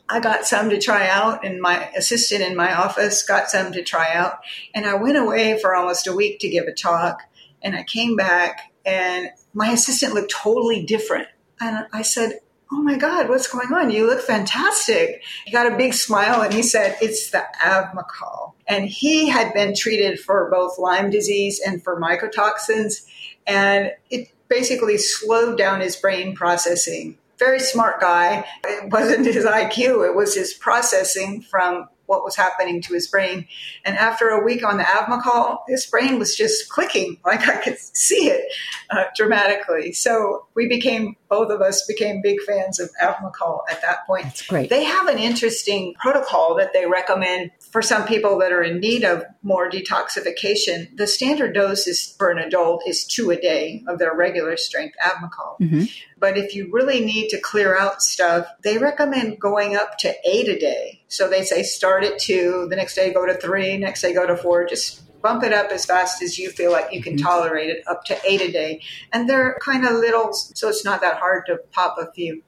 [0.08, 3.82] I got some to try out, and my assistant in my office got some to
[3.82, 4.38] try out.
[4.72, 7.22] And I went away for almost a week to give a talk.
[7.60, 11.26] And I came back, and my assistant looked totally different.
[11.60, 12.38] And I said,
[12.70, 13.90] Oh my God, what's going on?
[13.90, 15.22] You look fantastic.
[15.44, 18.54] He got a big smile and he said, It's the Avmacol.
[18.66, 23.06] And he had been treated for both Lyme disease and for mycotoxins
[23.46, 27.18] and it basically slowed down his brain processing.
[27.38, 28.46] Very smart guy.
[28.64, 33.46] It wasn't his IQ, it was his processing from what was happening to his brain.
[33.84, 37.78] And after a week on the Avmacol, his brain was just clicking, like I could
[37.78, 38.44] see it
[38.90, 39.92] uh, dramatically.
[39.92, 44.24] So we became, both of us became big fans of Avmacol at that point.
[44.24, 44.70] That's great.
[44.70, 49.04] They have an interesting protocol that they recommend for some people that are in need
[49.04, 50.96] of more detoxification.
[50.96, 54.96] The standard dose is for an adult is two a day of their regular strength
[55.04, 55.58] Avmacol.
[55.60, 55.84] Mm-hmm.
[56.18, 60.48] But if you really need to clear out stuff, they recommend going up to eight
[60.48, 61.02] a day.
[61.08, 64.26] So they say start at two, the next day go to three, next day go
[64.26, 64.66] to four.
[64.66, 67.26] Just bump it up as fast as you feel like you can mm-hmm.
[67.26, 68.82] tolerate it, up to eight a day.
[69.12, 72.42] And they're kind of little, so it's not that hard to pop a few.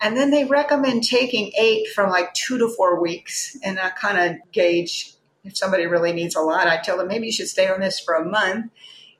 [0.00, 3.56] And then they recommend taking eight from like two to four weeks.
[3.62, 7.26] And I kind of gauge if somebody really needs a lot, I tell them maybe
[7.26, 8.72] you should stay on this for a month.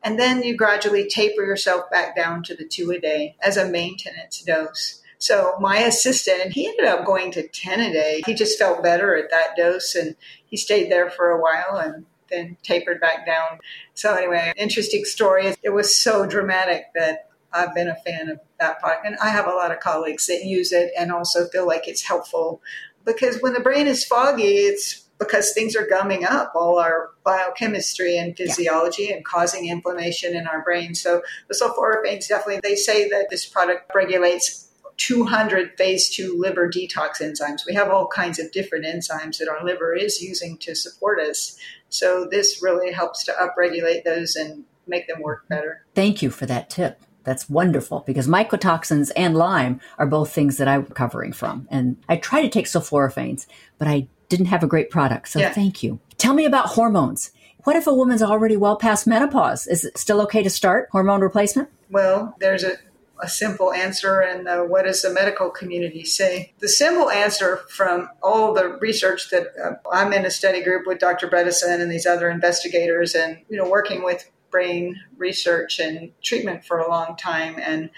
[0.03, 3.69] And then you gradually taper yourself back down to the two a day as a
[3.69, 5.03] maintenance dose.
[5.19, 8.23] So my assistant, he ended up going to 10 a day.
[8.27, 12.05] He just felt better at that dose and he stayed there for a while and
[12.31, 13.59] then tapered back down.
[13.95, 15.55] So anyway, interesting story.
[15.63, 19.07] It was so dramatic that I've been a fan of that product.
[19.07, 22.03] And I have a lot of colleagues that use it and also feel like it's
[22.03, 22.61] helpful
[23.05, 28.19] because when the brain is foggy, it's because things are gumming up all our biochemistry
[28.19, 29.17] and physiology yeah.
[29.17, 30.95] and causing inflammation in our brain.
[30.95, 37.21] So the sulforaphanes definitely, they say that this product regulates 200 phase 2 liver detox
[37.21, 37.67] enzymes.
[37.67, 41.57] We have all kinds of different enzymes that our liver is using to support us.
[41.89, 45.85] So this really helps to upregulate those and make them work better.
[45.95, 47.01] Thank you for that tip.
[47.25, 51.67] That's wonderful because mycotoxins and Lyme are both things that I'm recovering from.
[51.71, 53.47] And I try to take sulforaphanes,
[53.79, 55.29] but I didn't have a great product.
[55.29, 55.53] So yeah.
[55.53, 55.99] thank you.
[56.19, 57.33] Tell me about hormones.
[57.65, 59.67] What if a woman's already well past menopause?
[59.67, 61.69] Is it still okay to start hormone replacement?
[61.91, 62.75] Well, there's a
[63.21, 66.53] a simple answer and uh, what does the medical community say?
[66.59, 70.99] The simple answer from all the research that uh, I'm in a study group with
[70.99, 71.29] Dr.
[71.29, 76.79] Bredesen and these other investigators and you know working with brain research and treatment for
[76.79, 77.91] a long time and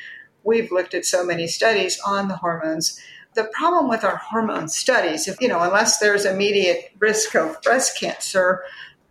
[0.44, 3.00] we've looked at so many studies on the hormones.
[3.34, 7.98] The problem with our hormone studies, if you know, unless there's immediate risk of breast
[7.98, 8.62] cancer,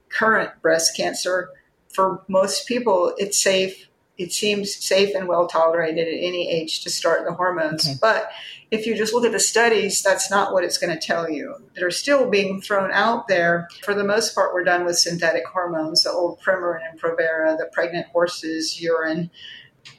[0.10, 1.52] current breast cancer,
[1.98, 3.87] for most people it's safe
[4.17, 7.88] it seems safe and well tolerated at any age to start the hormones.
[7.88, 7.97] Okay.
[8.01, 8.32] But
[8.71, 11.56] if you just look at the studies, that's not what it's going to tell you.
[11.75, 13.69] That are still being thrown out there.
[13.84, 17.69] For the most part, we're done with synthetic hormones, the old Premarin and Provera, the
[17.71, 19.30] pregnant horses' urine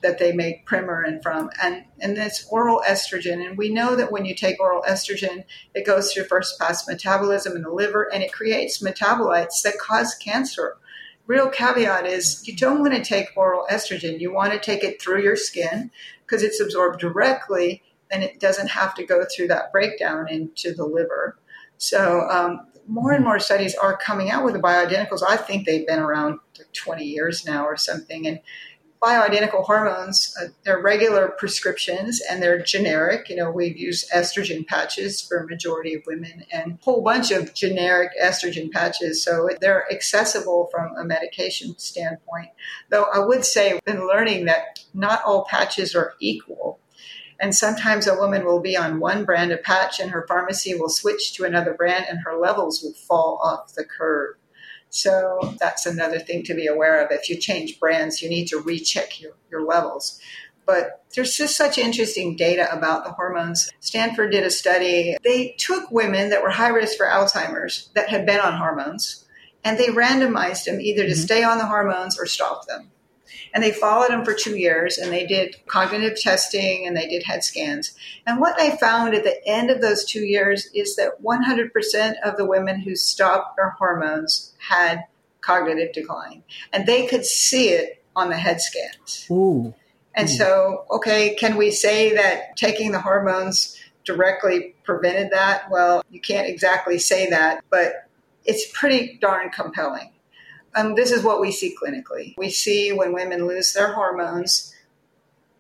[0.03, 1.51] that they make Premarin from.
[1.63, 3.47] And, and it's oral estrogen.
[3.47, 7.57] And we know that when you take oral estrogen, it goes through first pass metabolism
[7.57, 10.77] in the liver and it creates metabolites that cause cancer
[11.29, 14.19] real caveat is you don't want to take oral estrogen.
[14.19, 15.93] You want to take it through your skin
[16.27, 20.85] because it's absorbed directly and it doesn't have to go through that breakdown into the
[20.85, 21.39] liver.
[21.77, 25.23] So, um, more and more studies are coming out with the bioidenticals.
[25.23, 26.41] I think they've been around
[26.73, 28.27] 20 years now or something.
[28.27, 28.41] And
[29.03, 33.29] bioidentical hormones, uh, they're regular prescriptions and they're generic.
[33.29, 37.31] You know, we use estrogen patches for a majority of women and a whole bunch
[37.31, 39.23] of generic estrogen patches.
[39.23, 42.49] So they're accessible from a medication standpoint.
[42.91, 46.81] Though I would say, I've been learning that not all patches are equal.
[47.41, 50.89] And sometimes a woman will be on one brand of patch and her pharmacy will
[50.89, 54.38] switch to another brand and her levels will fall off the curve.
[54.91, 57.11] So that's another thing to be aware of.
[57.11, 60.21] If you change brands, you need to recheck your, your levels.
[60.67, 63.71] But there's just such interesting data about the hormones.
[63.81, 65.17] Stanford did a study.
[65.25, 69.25] They took women that were high risk for Alzheimer's that had been on hormones,
[69.65, 71.21] and they randomized them either to mm-hmm.
[71.21, 72.91] stay on the hormones or stop them.
[73.55, 77.25] And they followed them for two years and they did cognitive testing and they did
[77.25, 77.95] head scans.
[78.27, 82.37] And what they found at the end of those two years is that 100% of
[82.37, 85.05] the women who stopped their hormones had
[85.41, 86.43] cognitive decline.
[86.73, 89.27] And they could see it on the head scans.
[89.31, 89.75] Ooh.
[90.15, 90.33] And Ooh.
[90.33, 95.71] so, okay, can we say that taking the hormones directly prevented that?
[95.71, 98.09] Well, you can't exactly say that, but
[98.45, 100.13] it's pretty darn compelling.
[100.75, 102.35] Um, this is what we see clinically.
[102.37, 104.75] We see when women lose their hormones,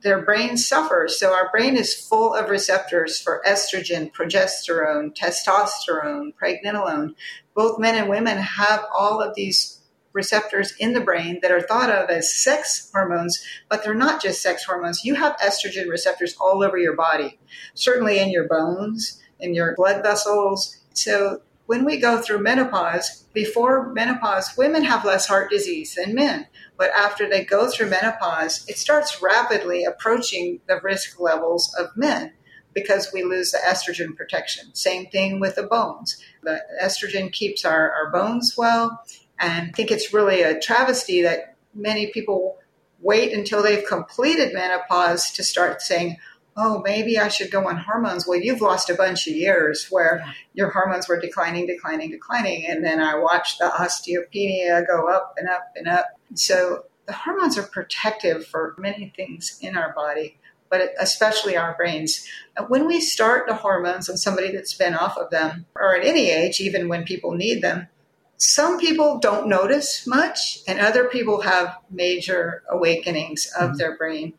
[0.02, 1.18] their brain suffers.
[1.18, 7.14] So our brain is full of receptors for estrogen, progesterone, testosterone, pregnenolone.
[7.58, 9.80] Both men and women have all of these
[10.12, 14.40] receptors in the brain that are thought of as sex hormones, but they're not just
[14.40, 15.04] sex hormones.
[15.04, 17.40] You have estrogen receptors all over your body,
[17.74, 20.78] certainly in your bones, in your blood vessels.
[20.92, 26.46] So when we go through menopause, before menopause, women have less heart disease than men.
[26.76, 32.34] But after they go through menopause, it starts rapidly approaching the risk levels of men
[32.80, 34.74] because we lose the estrogen protection.
[34.74, 36.22] Same thing with the bones.
[36.42, 39.02] The estrogen keeps our, our bones well.
[39.38, 42.58] And I think it's really a travesty that many people
[43.00, 46.16] wait until they've completed menopause to start saying,
[46.56, 48.26] oh, maybe I should go on hormones.
[48.26, 52.66] Well, you've lost a bunch of years where your hormones were declining, declining, declining.
[52.66, 56.08] And then I watched the osteopenia go up and up and up.
[56.34, 60.36] So the hormones are protective for many things in our body,
[60.70, 62.26] but especially our brains.
[62.68, 66.30] When we start the hormones on somebody that's been off of them, or at any
[66.30, 67.88] age, even when people need them,
[68.36, 73.76] some people don't notice much, and other people have major awakenings of mm-hmm.
[73.78, 74.34] their brain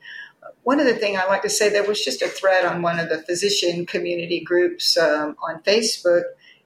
[0.64, 3.00] one of the things I like to say, there was just a thread on one
[3.00, 6.24] of the physician community groups um, on Facebook,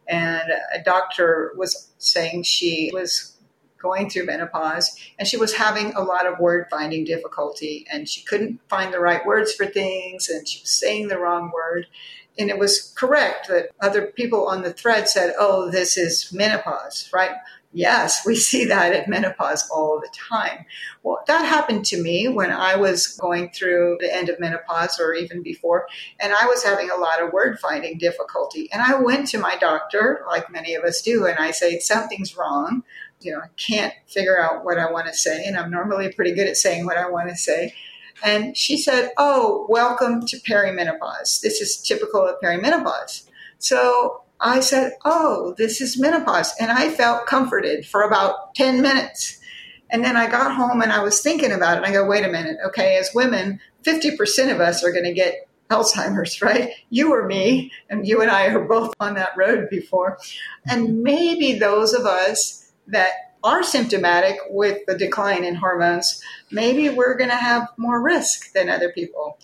[0.08, 3.33] and a doctor was saying she was
[3.84, 8.24] going through menopause and she was having a lot of word finding difficulty and she
[8.24, 11.86] couldn't find the right words for things and she was saying the wrong word.
[12.40, 17.08] And it was correct that other people on the thread said, oh, this is menopause,
[17.14, 17.36] right?
[17.74, 20.66] Yes, we see that at menopause all the time.
[21.02, 25.14] Well, that happened to me when I was going through the end of menopause or
[25.16, 25.88] even before,
[26.20, 28.70] and I was having a lot of word finding difficulty.
[28.72, 32.38] And I went to my doctor, like many of us do, and I say, Something's
[32.38, 32.84] wrong.
[33.24, 36.34] You know, I can't figure out what I want to say, and I'm normally pretty
[36.34, 37.74] good at saying what I want to say.
[38.24, 41.42] And she said, Oh, welcome to perimenopause.
[41.42, 43.30] This is typical of perimenopause.
[43.58, 46.54] So I said, Oh, this is menopause.
[46.60, 49.40] And I felt comforted for about 10 minutes.
[49.90, 51.88] And then I got home and I was thinking about it.
[51.88, 52.58] I go, wait a minute.
[52.66, 56.72] Okay, as women, 50% of us are going to get Alzheimer's, right?
[56.90, 60.18] You or me, and you and I are both on that road before.
[60.66, 63.12] And maybe those of us that
[63.44, 68.70] are symptomatic with the decline in hormones, maybe we're going to have more risk than
[68.70, 69.38] other people.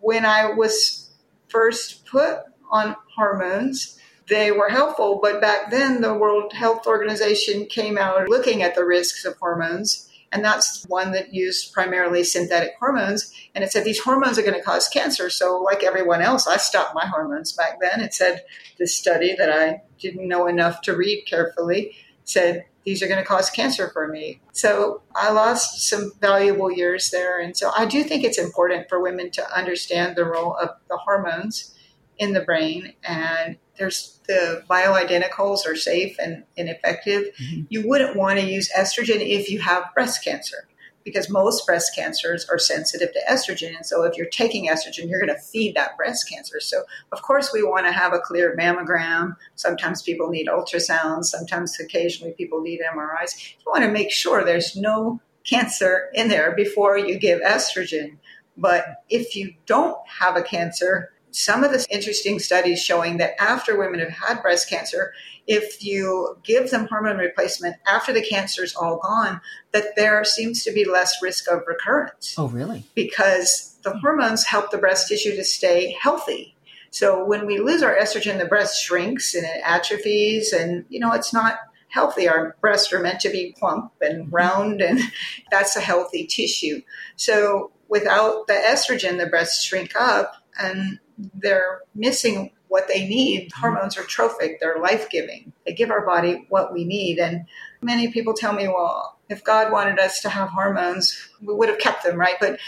[0.00, 1.10] When I was
[1.48, 5.20] first put on hormones, they were helpful.
[5.22, 10.02] But back then, the World Health Organization came out looking at the risks of hormones.
[10.32, 13.32] And that's one that used primarily synthetic hormones.
[13.54, 15.30] And it said these hormones are going to cause cancer.
[15.30, 18.00] So, like everyone else, I stopped my hormones back then.
[18.00, 18.42] It said
[18.76, 23.26] this study that I didn't know enough to read carefully said these are going to
[23.26, 24.40] cause cancer for me.
[24.52, 27.40] So I lost some valuable years there.
[27.40, 30.96] And so I do think it's important for women to understand the role of the
[30.96, 31.74] hormones
[32.16, 37.24] in the brain and there's the bioidenticals are safe and, and effective.
[37.42, 37.62] Mm-hmm.
[37.68, 40.68] You wouldn't want to use estrogen if you have breast cancer
[41.06, 43.76] because most breast cancers are sensitive to estrogen.
[43.76, 46.58] And so if you're taking estrogen, you're going to feed that breast cancer.
[46.58, 46.82] So
[47.12, 49.36] of course we want to have a clear mammogram.
[49.54, 51.26] Sometimes people need ultrasounds.
[51.26, 53.54] Sometimes occasionally people need MRIs.
[53.60, 58.16] You want to make sure there's no cancer in there before you give estrogen.
[58.56, 63.78] But if you don't have a cancer, some of the interesting studies showing that after
[63.78, 65.12] women have had breast cancer,
[65.46, 69.40] if you give them hormone replacement after the cancer is all gone,
[69.72, 72.34] that there seems to be less risk of recurrence.
[72.36, 72.84] Oh, really?
[72.94, 76.56] Because the hormones help the breast tissue to stay healthy.
[76.90, 81.12] So when we lose our estrogen, the breast shrinks and it atrophies, and you know
[81.12, 82.28] it's not healthy.
[82.28, 84.34] Our breasts are meant to be plump and mm-hmm.
[84.34, 85.00] round, and
[85.50, 86.82] that's a healthy tissue.
[87.16, 90.98] So without the estrogen, the breasts shrink up and
[91.34, 93.50] they're missing what they need.
[93.50, 93.60] Mm-hmm.
[93.60, 95.52] Hormones are trophic, they're life giving.
[95.64, 97.18] They give our body what we need.
[97.18, 97.46] And
[97.80, 101.78] many people tell me, well, if God wanted us to have hormones, we would have
[101.78, 102.36] kept them, right?
[102.40, 102.58] But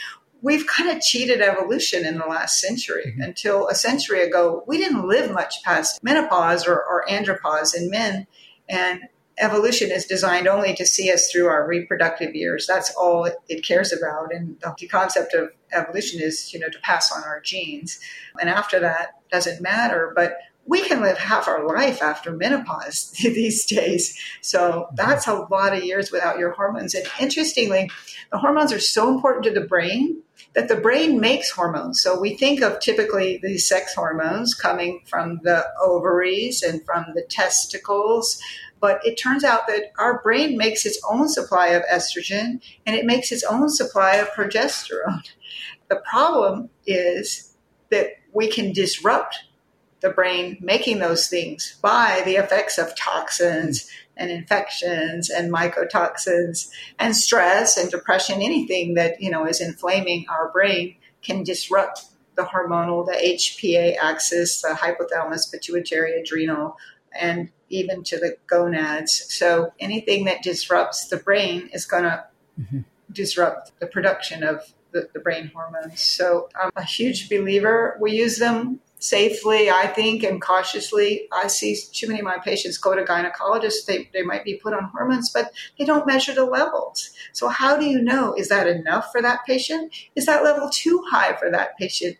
[0.43, 3.13] we've kind of cheated evolution in the last century.
[3.13, 3.23] Mm-hmm.
[3.23, 8.27] Until a century ago, we didn't live much past menopause or, or andropause in men.
[8.69, 9.03] And
[9.39, 12.67] evolution is designed only to see us through our reproductive years.
[12.67, 14.33] That's all it, cares about.
[14.33, 17.99] And the concept of evolution is, you know, to pass on our genes.
[18.41, 20.13] And after that doesn't matter.
[20.15, 20.39] But
[20.69, 24.17] we can live half our life after menopause these days.
[24.43, 26.95] So that's a lot of years without your hormones.
[26.95, 27.91] And interestingly,
[28.31, 30.23] the hormones are so important to the brain
[30.55, 32.03] that the brain makes hormones.
[32.03, 37.23] So we think of typically these sex hormones coming from the ovaries and from the
[37.23, 38.41] testicles.
[38.81, 43.05] But it turns out that our brain makes its own supply of estrogen and it
[43.05, 45.29] makes its own supply of progesterone.
[45.89, 47.55] The problem is
[47.91, 49.45] that we can disrupt
[50.01, 57.17] the brain making those things by the effects of toxins and infections and mycotoxins and
[57.17, 62.05] stress and depression anything that you know is inflaming our brain can disrupt
[62.37, 66.77] the hormonal the hpa axis the hypothalamus pituitary adrenal
[67.19, 69.27] and even to the gonads.
[69.29, 72.25] So anything that disrupts the brain is going to
[72.61, 72.81] mm-hmm.
[73.13, 76.01] disrupt the production of the, the, brain hormones.
[76.01, 77.97] So I'm a huge believer.
[78.01, 81.29] We use them safely, I think, and cautiously.
[81.33, 83.87] I see too many of my patients go to gynecologists.
[83.87, 87.11] They, they might be put on hormones, but they don't measure the levels.
[87.33, 88.35] So how do you know?
[88.35, 89.95] Is that enough for that patient?
[90.17, 92.17] Is that level too high for that patient?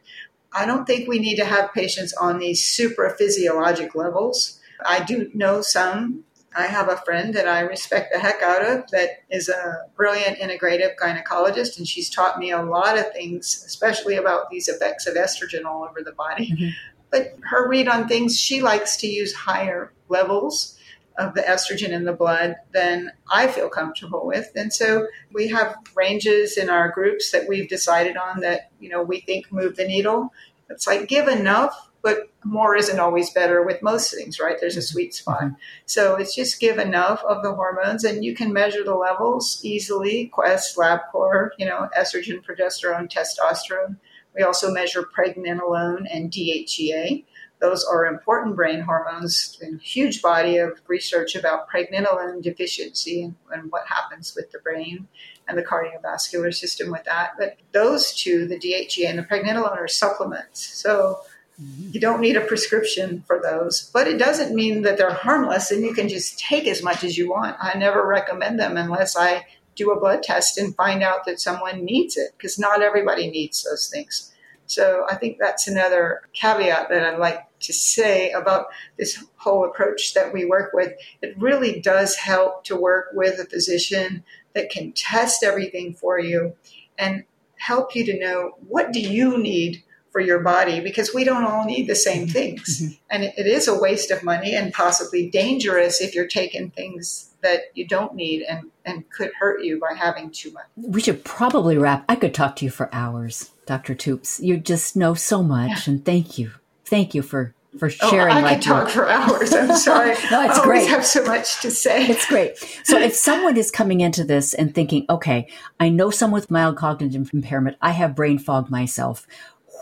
[0.53, 5.31] I don't think we need to have patients on these super physiologic levels I do
[5.35, 6.25] know some.
[6.57, 10.39] I have a friend that I respect the heck out of that is a brilliant
[10.39, 15.15] integrative gynecologist, and she's taught me a lot of things, especially about these effects of
[15.15, 16.53] estrogen all over the body.
[16.53, 16.69] Mm-hmm.
[17.11, 20.79] But her read on things, she likes to use higher levels
[21.19, 24.51] of the estrogen in the blood than I feel comfortable with.
[24.55, 29.03] And so we have ranges in our groups that we've decided on that, you know,
[29.03, 30.33] we think move the needle.
[30.71, 34.57] It's like give enough but more isn't always better with most things, right?
[34.61, 35.43] There's a sweet spot.
[35.43, 35.55] Mm-hmm.
[35.87, 40.27] So it's just give enough of the hormones and you can measure the levels easily.
[40.27, 43.97] Quest, LabCorp, you know, estrogen, progesterone, testosterone.
[44.35, 47.25] We also measure pregnenolone and DHEA.
[47.61, 49.59] Those are important brain hormones.
[49.61, 55.09] A huge body of research about pregnenolone deficiency and, and what happens with the brain
[55.49, 57.33] and the cardiovascular system with that.
[57.37, 60.65] But those two, the DHEA and the pregnenolone, are supplements.
[60.65, 61.28] So Mm-hmm.
[61.59, 65.83] You don't need a prescription for those, but it doesn't mean that they're harmless and
[65.83, 67.57] you can just take as much as you want.
[67.61, 69.45] I never recommend them unless I
[69.75, 73.65] do a blood test and find out that someone needs it because not everybody needs
[73.65, 74.33] those things.
[74.67, 80.15] So I think that's another caveat that I'd like to say about this whole approach
[80.15, 80.93] that we work with.
[81.23, 86.55] It really does help to work with a physician that can test everything for you
[86.99, 87.25] and
[87.57, 89.83] help you to know what do you need
[90.19, 92.33] for your body because we don't all need the same mm-hmm.
[92.33, 92.81] things.
[92.83, 92.95] Mm-hmm.
[93.09, 97.61] And it, is a waste of money and possibly dangerous if you're taking things that
[97.75, 100.65] you don't need and, and could hurt you by having too much.
[100.75, 102.05] We should probably wrap.
[102.09, 103.95] I could talk to you for hours, Dr.
[103.95, 104.41] Toups.
[104.41, 105.87] You just know so much.
[105.87, 105.93] Yeah.
[105.93, 106.51] And thank you.
[106.85, 108.35] Thank you for for oh, sharing.
[108.35, 109.53] Oh, I could talk for hours.
[109.53, 110.15] I'm sorry.
[110.33, 110.89] no, it's I great.
[110.89, 112.09] have so much to say.
[112.09, 112.59] It's great.
[112.83, 115.49] So if someone is coming into this and thinking, okay,
[115.79, 119.27] I know someone with mild cognitive impairment, I have brain fog myself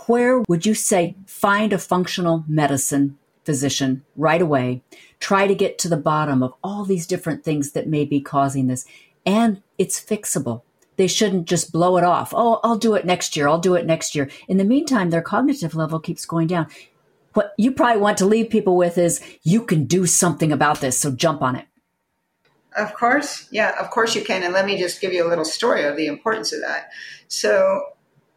[0.07, 4.83] where would you say find a functional medicine physician right away?
[5.21, 8.67] Try to get to the bottom of all these different things that may be causing
[8.67, 8.85] this.
[9.25, 10.63] And it's fixable.
[10.97, 12.33] They shouldn't just blow it off.
[12.35, 13.49] Oh, I'll do it next year.
[13.49, 14.31] I'll do it next year.
[14.49, 16.69] In the meantime, their cognitive level keeps going down.
[17.35, 20.99] What you probably want to leave people with is you can do something about this.
[20.99, 21.67] So jump on it.
[22.77, 23.49] Of course.
[23.51, 24.43] Yeah, of course you can.
[24.43, 26.91] And let me just give you a little story of the importance of that.
[27.29, 27.83] So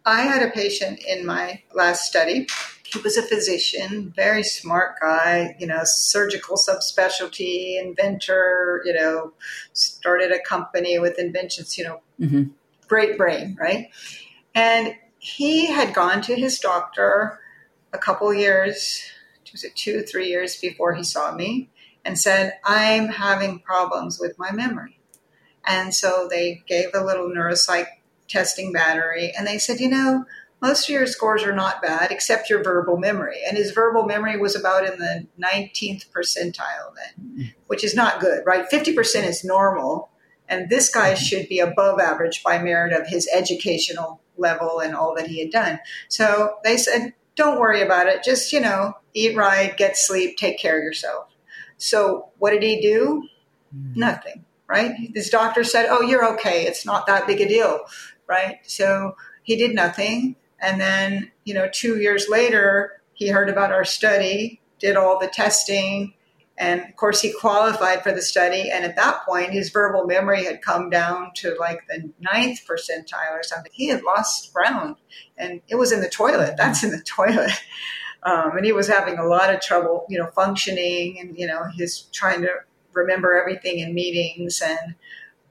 [0.09, 2.47] I had a patient in my last study.
[2.83, 9.33] He was a physician, very smart guy, you know, surgical subspecialty, inventor, you know,
[9.73, 12.43] started a company with inventions, you know, mm-hmm.
[12.87, 13.89] great brain, right?
[14.55, 17.39] And he had gone to his doctor
[17.93, 19.03] a couple years,
[19.51, 21.69] was it two, three years before he saw me?
[22.05, 24.99] and said, I'm having problems with my memory.
[25.65, 27.85] And so they gave a little neuropsych
[28.29, 30.25] testing battery and they said, you know,
[30.61, 33.39] most of your scores are not bad except your verbal memory.
[33.47, 38.43] And his verbal memory was about in the 19th percentile then, which is not good,
[38.45, 38.69] right?
[38.69, 40.09] 50% is normal.
[40.49, 45.15] And this guy should be above average by merit of his educational level and all
[45.15, 45.79] that he had done.
[46.07, 48.23] So they said, don't worry about it.
[48.23, 51.27] Just, you know, eat right, get sleep, take care of yourself.
[51.77, 53.27] So what did he do?
[53.73, 53.95] Mm.
[53.95, 54.93] Nothing, right?
[55.13, 56.65] His doctor said, oh, you're okay.
[56.65, 57.79] It's not that big a deal,
[58.29, 58.59] right?
[58.63, 60.35] So he did nothing.
[60.61, 65.27] And then, you know, two years later, he heard about our study, did all the
[65.27, 66.13] testing,
[66.59, 68.69] and of course, he qualified for the study.
[68.69, 73.31] And at that point, his verbal memory had come down to like the ninth percentile
[73.31, 73.71] or something.
[73.73, 74.97] He had lost ground,
[75.37, 76.55] and it was in the toilet.
[76.57, 77.51] That's in the toilet.
[78.23, 81.63] Um, and he was having a lot of trouble, you know, functioning, and you know,
[81.73, 82.49] he's trying to
[82.91, 84.61] remember everything in meetings.
[84.61, 84.95] And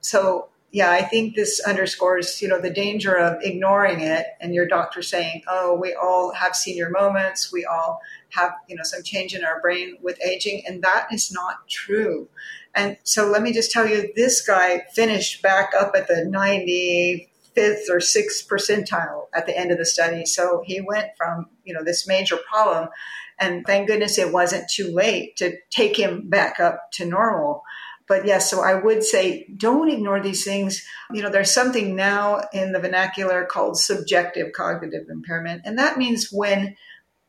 [0.03, 4.67] so yeah, I think this underscores, you know, the danger of ignoring it and your
[4.67, 7.51] doctor saying, "Oh, we all have senior moments.
[7.51, 8.01] We all
[8.31, 12.29] have, you know, some change in our brain with aging," and that is not true.
[12.75, 17.89] And so let me just tell you, this guy finished back up at the 95th
[17.89, 20.27] or 6th percentile at the end of the study.
[20.27, 22.91] So he went from, you know, this major problem
[23.39, 27.63] and thank goodness it wasn't too late to take him back up to normal
[28.09, 30.85] but yes, so I would say don't ignore these things.
[31.13, 35.63] You know, there's something now in the vernacular called subjective cognitive impairment.
[35.65, 36.77] And that means when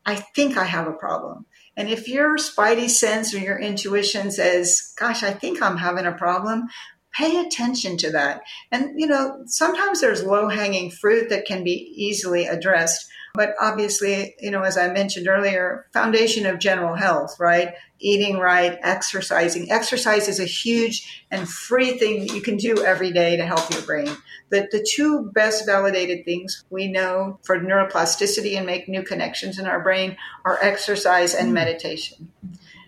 [0.06, 1.46] I think I have a problem.
[1.76, 6.12] And if your spidey sense or your intuition says, gosh, I think I'm having a
[6.12, 6.68] problem,
[7.12, 8.42] pay attention to that.
[8.72, 13.10] And, you know, sometimes there's low hanging fruit that can be easily addressed.
[13.34, 17.74] But obviously, you know, as I mentioned earlier, foundation of general health, right?
[18.00, 19.72] Eating right, exercising.
[19.72, 23.72] Exercise is a huge and free thing that you can do every day to help
[23.72, 24.10] your brain.
[24.50, 29.68] But the two best validated things we know for neuroplasticity and make new connections in
[29.68, 31.54] our brain are exercise and hmm.
[31.54, 32.32] meditation.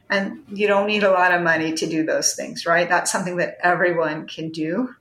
[0.10, 2.90] And you don't need a lot of money to do those things, right?
[2.90, 4.94] That's something that everyone can do.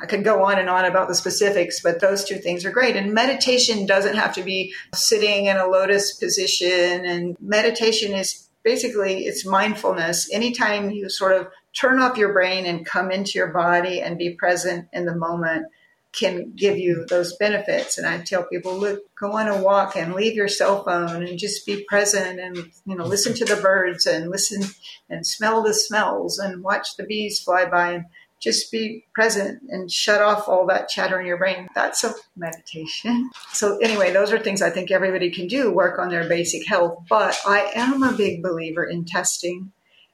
[0.00, 2.96] I could go on and on about the specifics, but those two things are great.
[2.96, 7.04] And meditation doesn't have to be sitting in a lotus position.
[7.04, 10.32] And meditation is basically it's mindfulness.
[10.32, 14.34] Anytime you sort of turn off your brain and come into your body and be
[14.34, 15.66] present in the moment
[16.12, 17.96] can give you those benefits.
[17.96, 21.38] And I tell people, look, go on a walk and leave your cell phone and
[21.38, 24.62] just be present and, you know, listen to the birds and listen
[25.08, 28.04] and smell the smells and watch the bees fly by and
[28.40, 31.68] just be present and shut off all that chatter in your brain.
[31.74, 33.30] That's a meditation.
[33.52, 37.04] So, anyway, those are things I think everybody can do work on their basic health.
[37.08, 39.72] But I am a big believer in testing.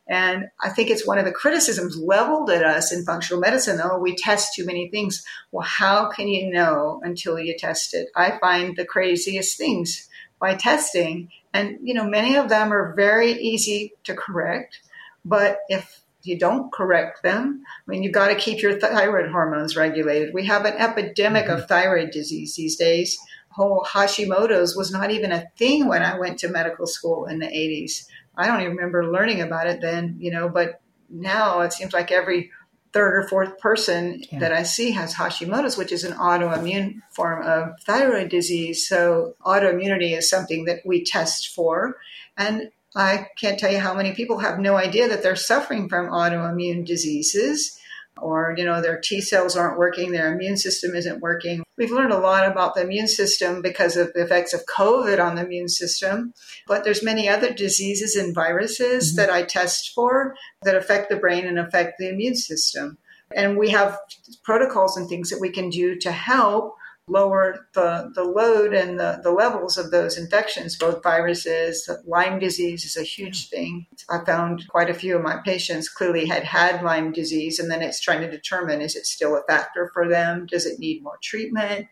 [0.09, 3.81] And I think it's one of the criticisms leveled at us in functional medicine.
[3.83, 5.25] Oh, we test too many things.
[5.53, 8.09] Well, how can you know until you test it?
[8.17, 10.09] I find the craziest things
[10.41, 11.31] by testing.
[11.53, 14.81] And, you know, many of them are very easy to correct.
[15.25, 19.77] But if you don't correct them, I mean, you've got to keep your thyroid hormones
[19.77, 20.35] regulated.
[20.35, 21.61] We have an epidemic mm-hmm.
[21.61, 23.19] of thyroid disease these days.
[23.51, 27.47] Whole Hashimoto's was not even a thing when I went to medical school in the
[27.47, 28.07] 80s.
[28.37, 32.13] I don't even remember learning about it then, you know, but now it seems like
[32.13, 32.51] every
[32.93, 34.39] third or fourth person yeah.
[34.39, 38.89] that I see has Hashimoto's, which is an autoimmune form of thyroid disease.
[38.89, 41.97] So autoimmunity is something that we test for.
[42.39, 46.09] And I can't tell you how many people have no idea that they're suffering from
[46.09, 47.79] autoimmune diseases
[48.19, 51.63] or you know their T cells aren't working, their immune system isn't working.
[51.77, 55.35] We've learned a lot about the immune system because of the effects of COVID on
[55.35, 56.33] the immune system,
[56.67, 59.17] but there's many other diseases and viruses mm-hmm.
[59.17, 62.97] that I test for that affect the brain and affect the immune system.
[63.35, 63.99] And we have
[64.45, 66.77] protocols and things that we can do to help
[67.09, 71.89] lower the, the load and the, the levels of those infections, both viruses.
[72.05, 73.87] Lyme disease is a huge thing.
[74.11, 77.83] I found quite a few of my patients clearly had had Lyme disease, and then
[77.83, 80.47] it's trying to determine is it still a factor for them?
[80.47, 81.87] Does it need more treatment?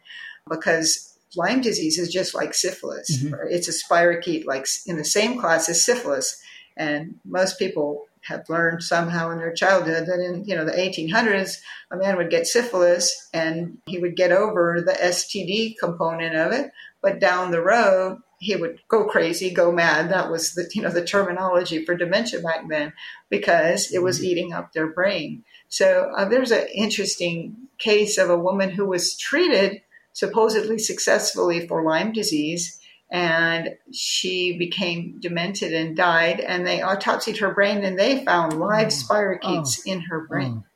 [0.49, 3.23] Because Lyme disease is just like syphilis.
[3.23, 3.35] Mm-hmm.
[3.51, 6.41] It's a spirochete, like in the same class as syphilis.
[6.77, 11.61] And most people have learned somehow in their childhood that in you know the 1800s
[11.91, 16.73] a man would get syphilis and he would get over the STD component of it,
[17.03, 20.11] but down the road he would go crazy, go mad.
[20.11, 22.93] That was the you know the terminology for dementia back then
[23.31, 24.27] because it was mm-hmm.
[24.27, 25.45] eating up their brain.
[25.69, 31.83] So uh, there's an interesting case of a woman who was treated supposedly successfully for
[31.83, 32.81] Lyme disease
[33.15, 36.41] and she became demented and died.
[36.41, 39.05] And they autopsied her brain and they found live mm.
[39.09, 39.15] oh.
[39.15, 39.93] spirochetes oh.
[39.93, 40.65] in her brain.
[40.65, 40.69] Oh.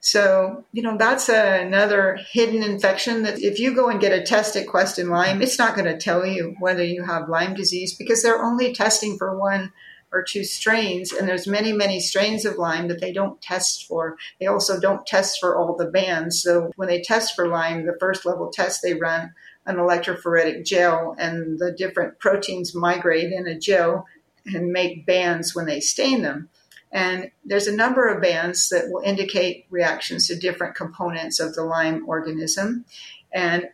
[0.00, 4.24] So, you know, that's a, another hidden infection that if you go and get a
[4.24, 7.54] test at Quest and Lyme, it's not going to tell you whether you have Lyme
[7.54, 9.72] disease because they're only testing for one
[10.10, 14.16] or two strains and there's many many strains of lyme that they don't test for
[14.40, 17.96] they also don't test for all the bands so when they test for lyme the
[18.00, 19.34] first level test they run
[19.68, 24.06] an electrophoretic gel and the different proteins migrate in a gel
[24.46, 26.48] and make bands when they stain them
[26.90, 31.62] and there's a number of bands that will indicate reactions to different components of the
[31.62, 32.84] lyme organism
[33.32, 33.68] and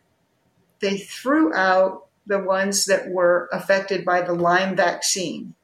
[0.81, 5.55] they threw out the ones that were affected by the lyme vaccine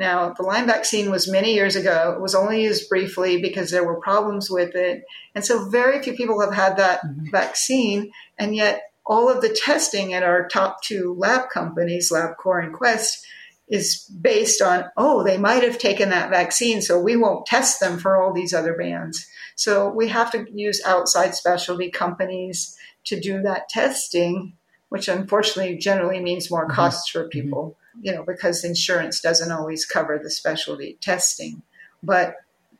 [0.00, 2.14] now, the Lyme vaccine was many years ago.
[2.16, 5.04] It was only used briefly because there were problems with it.
[5.34, 7.30] And so very few people have had that mm-hmm.
[7.30, 8.10] vaccine.
[8.38, 13.26] And yet, all of the testing at our top two lab companies, LabCorp and Quest,
[13.68, 17.98] is based on, oh, they might have taken that vaccine, so we won't test them
[17.98, 19.26] for all these other bands.
[19.54, 24.54] So we have to use outside specialty companies to do that testing,
[24.88, 26.74] which unfortunately generally means more mm-hmm.
[26.74, 27.30] costs for mm-hmm.
[27.30, 31.62] people you know, because insurance doesn't always cover the specialty testing.
[32.02, 32.34] But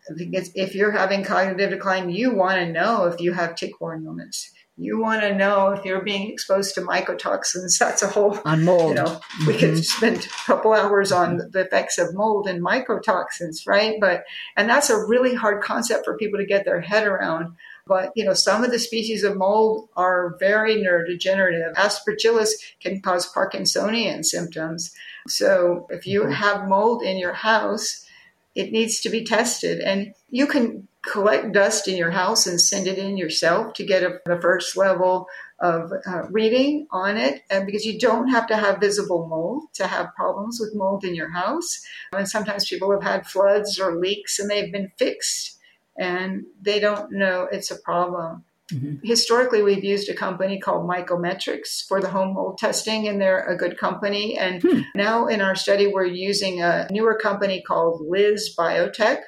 [0.09, 4.51] if you're having cognitive decline, you want to know if you have tick-borne illness.
[4.81, 7.77] You want to know if you're being exposed to mycotoxins.
[7.79, 8.89] That's a whole on mold.
[8.89, 9.47] You know, mm-hmm.
[9.47, 9.83] we could mm-hmm.
[9.83, 13.97] spend a couple hours on the effects of mold and mycotoxins, right?
[14.01, 14.25] But
[14.57, 17.57] and that's a really hard concept for people to get their head around.
[17.87, 21.75] But you know, some of the species of mold are very neurodegenerative.
[21.75, 24.95] Aspergillus can cause Parkinsonian symptoms.
[25.29, 26.33] So if you mm-hmm.
[26.33, 28.07] have mold in your house,
[28.55, 29.81] it needs to be tested.
[29.81, 34.03] And you can collect dust in your house and send it in yourself to get
[34.03, 35.27] a, the first level
[35.61, 37.43] of uh, reading on it.
[37.51, 41.15] And because you don't have to have visible mold to have problems with mold in
[41.15, 41.81] your house.
[42.13, 45.59] And sometimes people have had floods or leaks and they've been fixed
[45.99, 48.45] and they don't know it's a problem.
[48.73, 49.07] Mm-hmm.
[49.07, 53.57] Historically, we've used a company called Mycometrics for the home mold testing, and they're a
[53.57, 54.39] good company.
[54.39, 54.81] And hmm.
[54.95, 59.23] now in our study, we're using a newer company called Liz Biotech.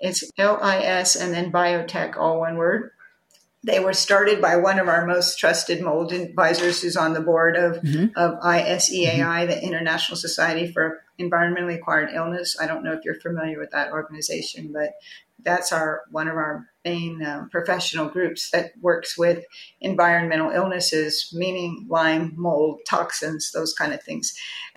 [0.00, 2.90] It's L I S and then biotech, all one word.
[3.66, 7.56] They were started by one of our most trusted mold advisors who's on the board
[7.56, 8.06] of, mm-hmm.
[8.14, 9.50] of ISEAI, mm-hmm.
[9.50, 12.58] the International Society for Environmentally Acquired Illness.
[12.60, 14.90] I don't know if you're familiar with that organization, but
[15.42, 19.44] that's our one of our main uh, professional groups that works with
[19.80, 24.34] environmental illnesses, meaning Lyme, mold, toxins, those kind of things.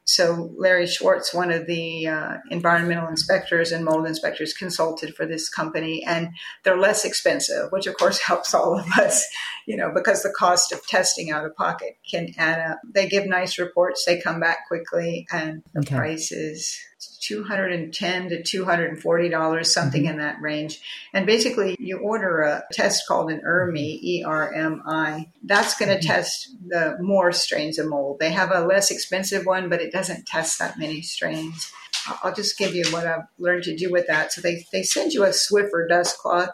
[0.08, 5.50] So Larry Schwartz, one of the uh, environmental inspectors and mold inspectors, consulted for this
[5.50, 6.30] company, and
[6.64, 9.28] they're less expensive, which of course helps all of us,
[9.66, 12.80] you know, because the cost of testing out of pocket can add up.
[12.90, 15.96] They give nice reports, they come back quickly, and the okay.
[15.98, 20.12] price is 210 to 240 dollars something mm-hmm.
[20.12, 20.82] in that range.
[21.14, 26.08] And basically you order a test called an ERMI E-R-M-I that's going to mm-hmm.
[26.08, 28.20] test the more strains of mold.
[28.20, 31.72] They have a less expensive one but it doesn't test that many strains.
[32.24, 34.32] I'll just give you what I've learned to do with that.
[34.32, 36.50] So they, they send you a Swiffer dust cloth.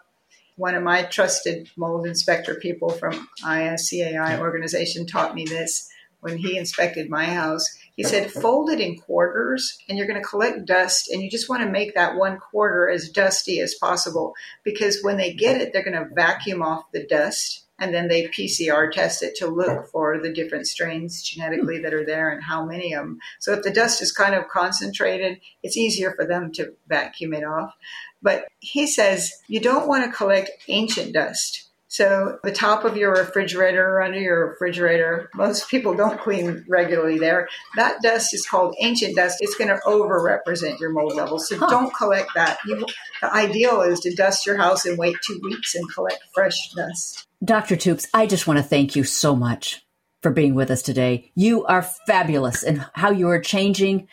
[0.56, 5.90] One of my trusted mold inspector people from ISEAI organization taught me this
[6.22, 10.28] when he inspected my house he said, fold it in quarters and you're going to
[10.28, 14.34] collect dust and you just want to make that one quarter as dusty as possible
[14.64, 18.28] because when they get it, they're going to vacuum off the dust and then they
[18.28, 22.66] PCR test it to look for the different strains genetically that are there and how
[22.66, 23.20] many of them.
[23.40, 27.44] So if the dust is kind of concentrated, it's easier for them to vacuum it
[27.44, 27.74] off.
[28.22, 33.12] But he says you don't want to collect ancient dust so the top of your
[33.12, 37.48] refrigerator or under your refrigerator, most people don't clean regularly there.
[37.76, 39.38] That dust is called ancient dust.
[39.42, 41.48] It's going to over-represent your mold levels.
[41.48, 41.68] So huh.
[41.70, 42.58] don't collect that.
[42.66, 42.84] You,
[43.22, 47.28] the ideal is to dust your house and wait two weeks and collect fresh dust.
[47.46, 47.76] Dr.
[47.76, 49.86] Toups, I just want to thank you so much
[50.24, 51.32] for being with us today.
[51.36, 54.08] You are fabulous in how you are changing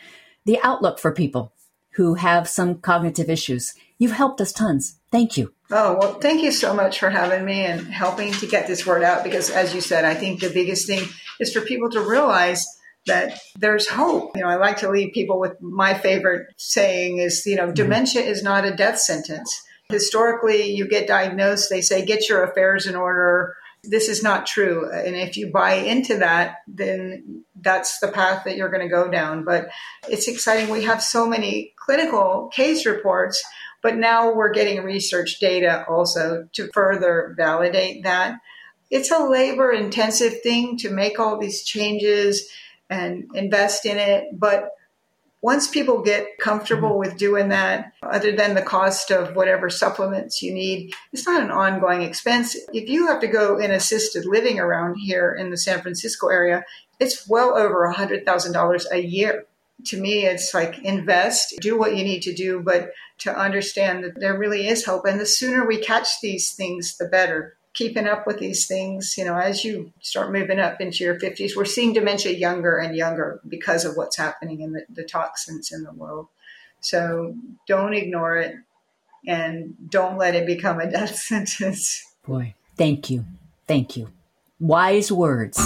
[0.45, 1.51] the outlook for people
[1.93, 3.73] who have some cognitive issues.
[4.01, 4.99] You've helped us tons.
[5.11, 5.53] Thank you.
[5.69, 9.03] Oh, well, thank you so much for having me and helping to get this word
[9.03, 11.07] out because, as you said, I think the biggest thing
[11.39, 12.65] is for people to realize
[13.05, 14.35] that there's hope.
[14.35, 17.73] You know, I like to leave people with my favorite saying is, you know, mm-hmm.
[17.73, 19.61] dementia is not a death sentence.
[19.89, 23.55] Historically, you get diagnosed, they say, get your affairs in order.
[23.83, 24.89] This is not true.
[24.91, 29.11] And if you buy into that, then that's the path that you're going to go
[29.11, 29.45] down.
[29.45, 29.69] But
[30.09, 30.71] it's exciting.
[30.71, 33.43] We have so many clinical case reports
[33.81, 38.39] but now we're getting research data also to further validate that.
[38.89, 42.49] It's a labor intensive thing to make all these changes.
[42.91, 44.27] and invest in it.
[44.37, 44.69] But
[45.41, 50.53] once people get comfortable with doing that, other than the cost of whatever supplements you
[50.53, 52.55] need, it's not an ongoing expense.
[52.73, 56.63] If you have to go in assisted living around here in the San Francisco area,
[56.99, 59.45] it's well over $100,000 a year.
[59.85, 64.19] To me, it's like invest, do what you need to do, but to understand that
[64.19, 65.05] there really is hope.
[65.05, 69.15] And the sooner we catch these things, the better keeping up with these things.
[69.17, 72.95] You know, as you start moving up into your 50s, we're seeing dementia younger and
[72.95, 76.27] younger because of what's happening in the, the toxins in the world.
[76.81, 77.35] So
[77.67, 78.55] don't ignore it
[79.27, 82.03] and don't let it become a death sentence.
[82.27, 83.25] Boy, thank you.
[83.67, 84.09] Thank you.
[84.59, 85.57] Wise words.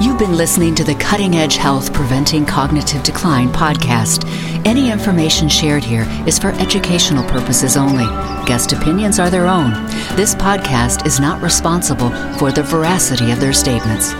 [0.00, 4.24] You've been listening to the Cutting Edge Health Preventing Cognitive Decline podcast.
[4.64, 8.04] Any information shared here is for educational purposes only.
[8.46, 9.72] Guest opinions are their own.
[10.14, 14.12] This podcast is not responsible for the veracity of their statements.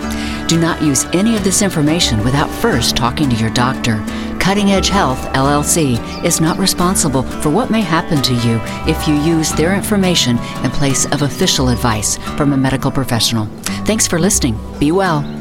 [0.49, 4.05] Do not use any of this information without first talking to your doctor.
[4.41, 8.59] Cutting Edge Health, LLC, is not responsible for what may happen to you
[8.91, 13.47] if you use their information in place of official advice from a medical professional.
[13.87, 14.59] Thanks for listening.
[14.81, 15.38] Be well.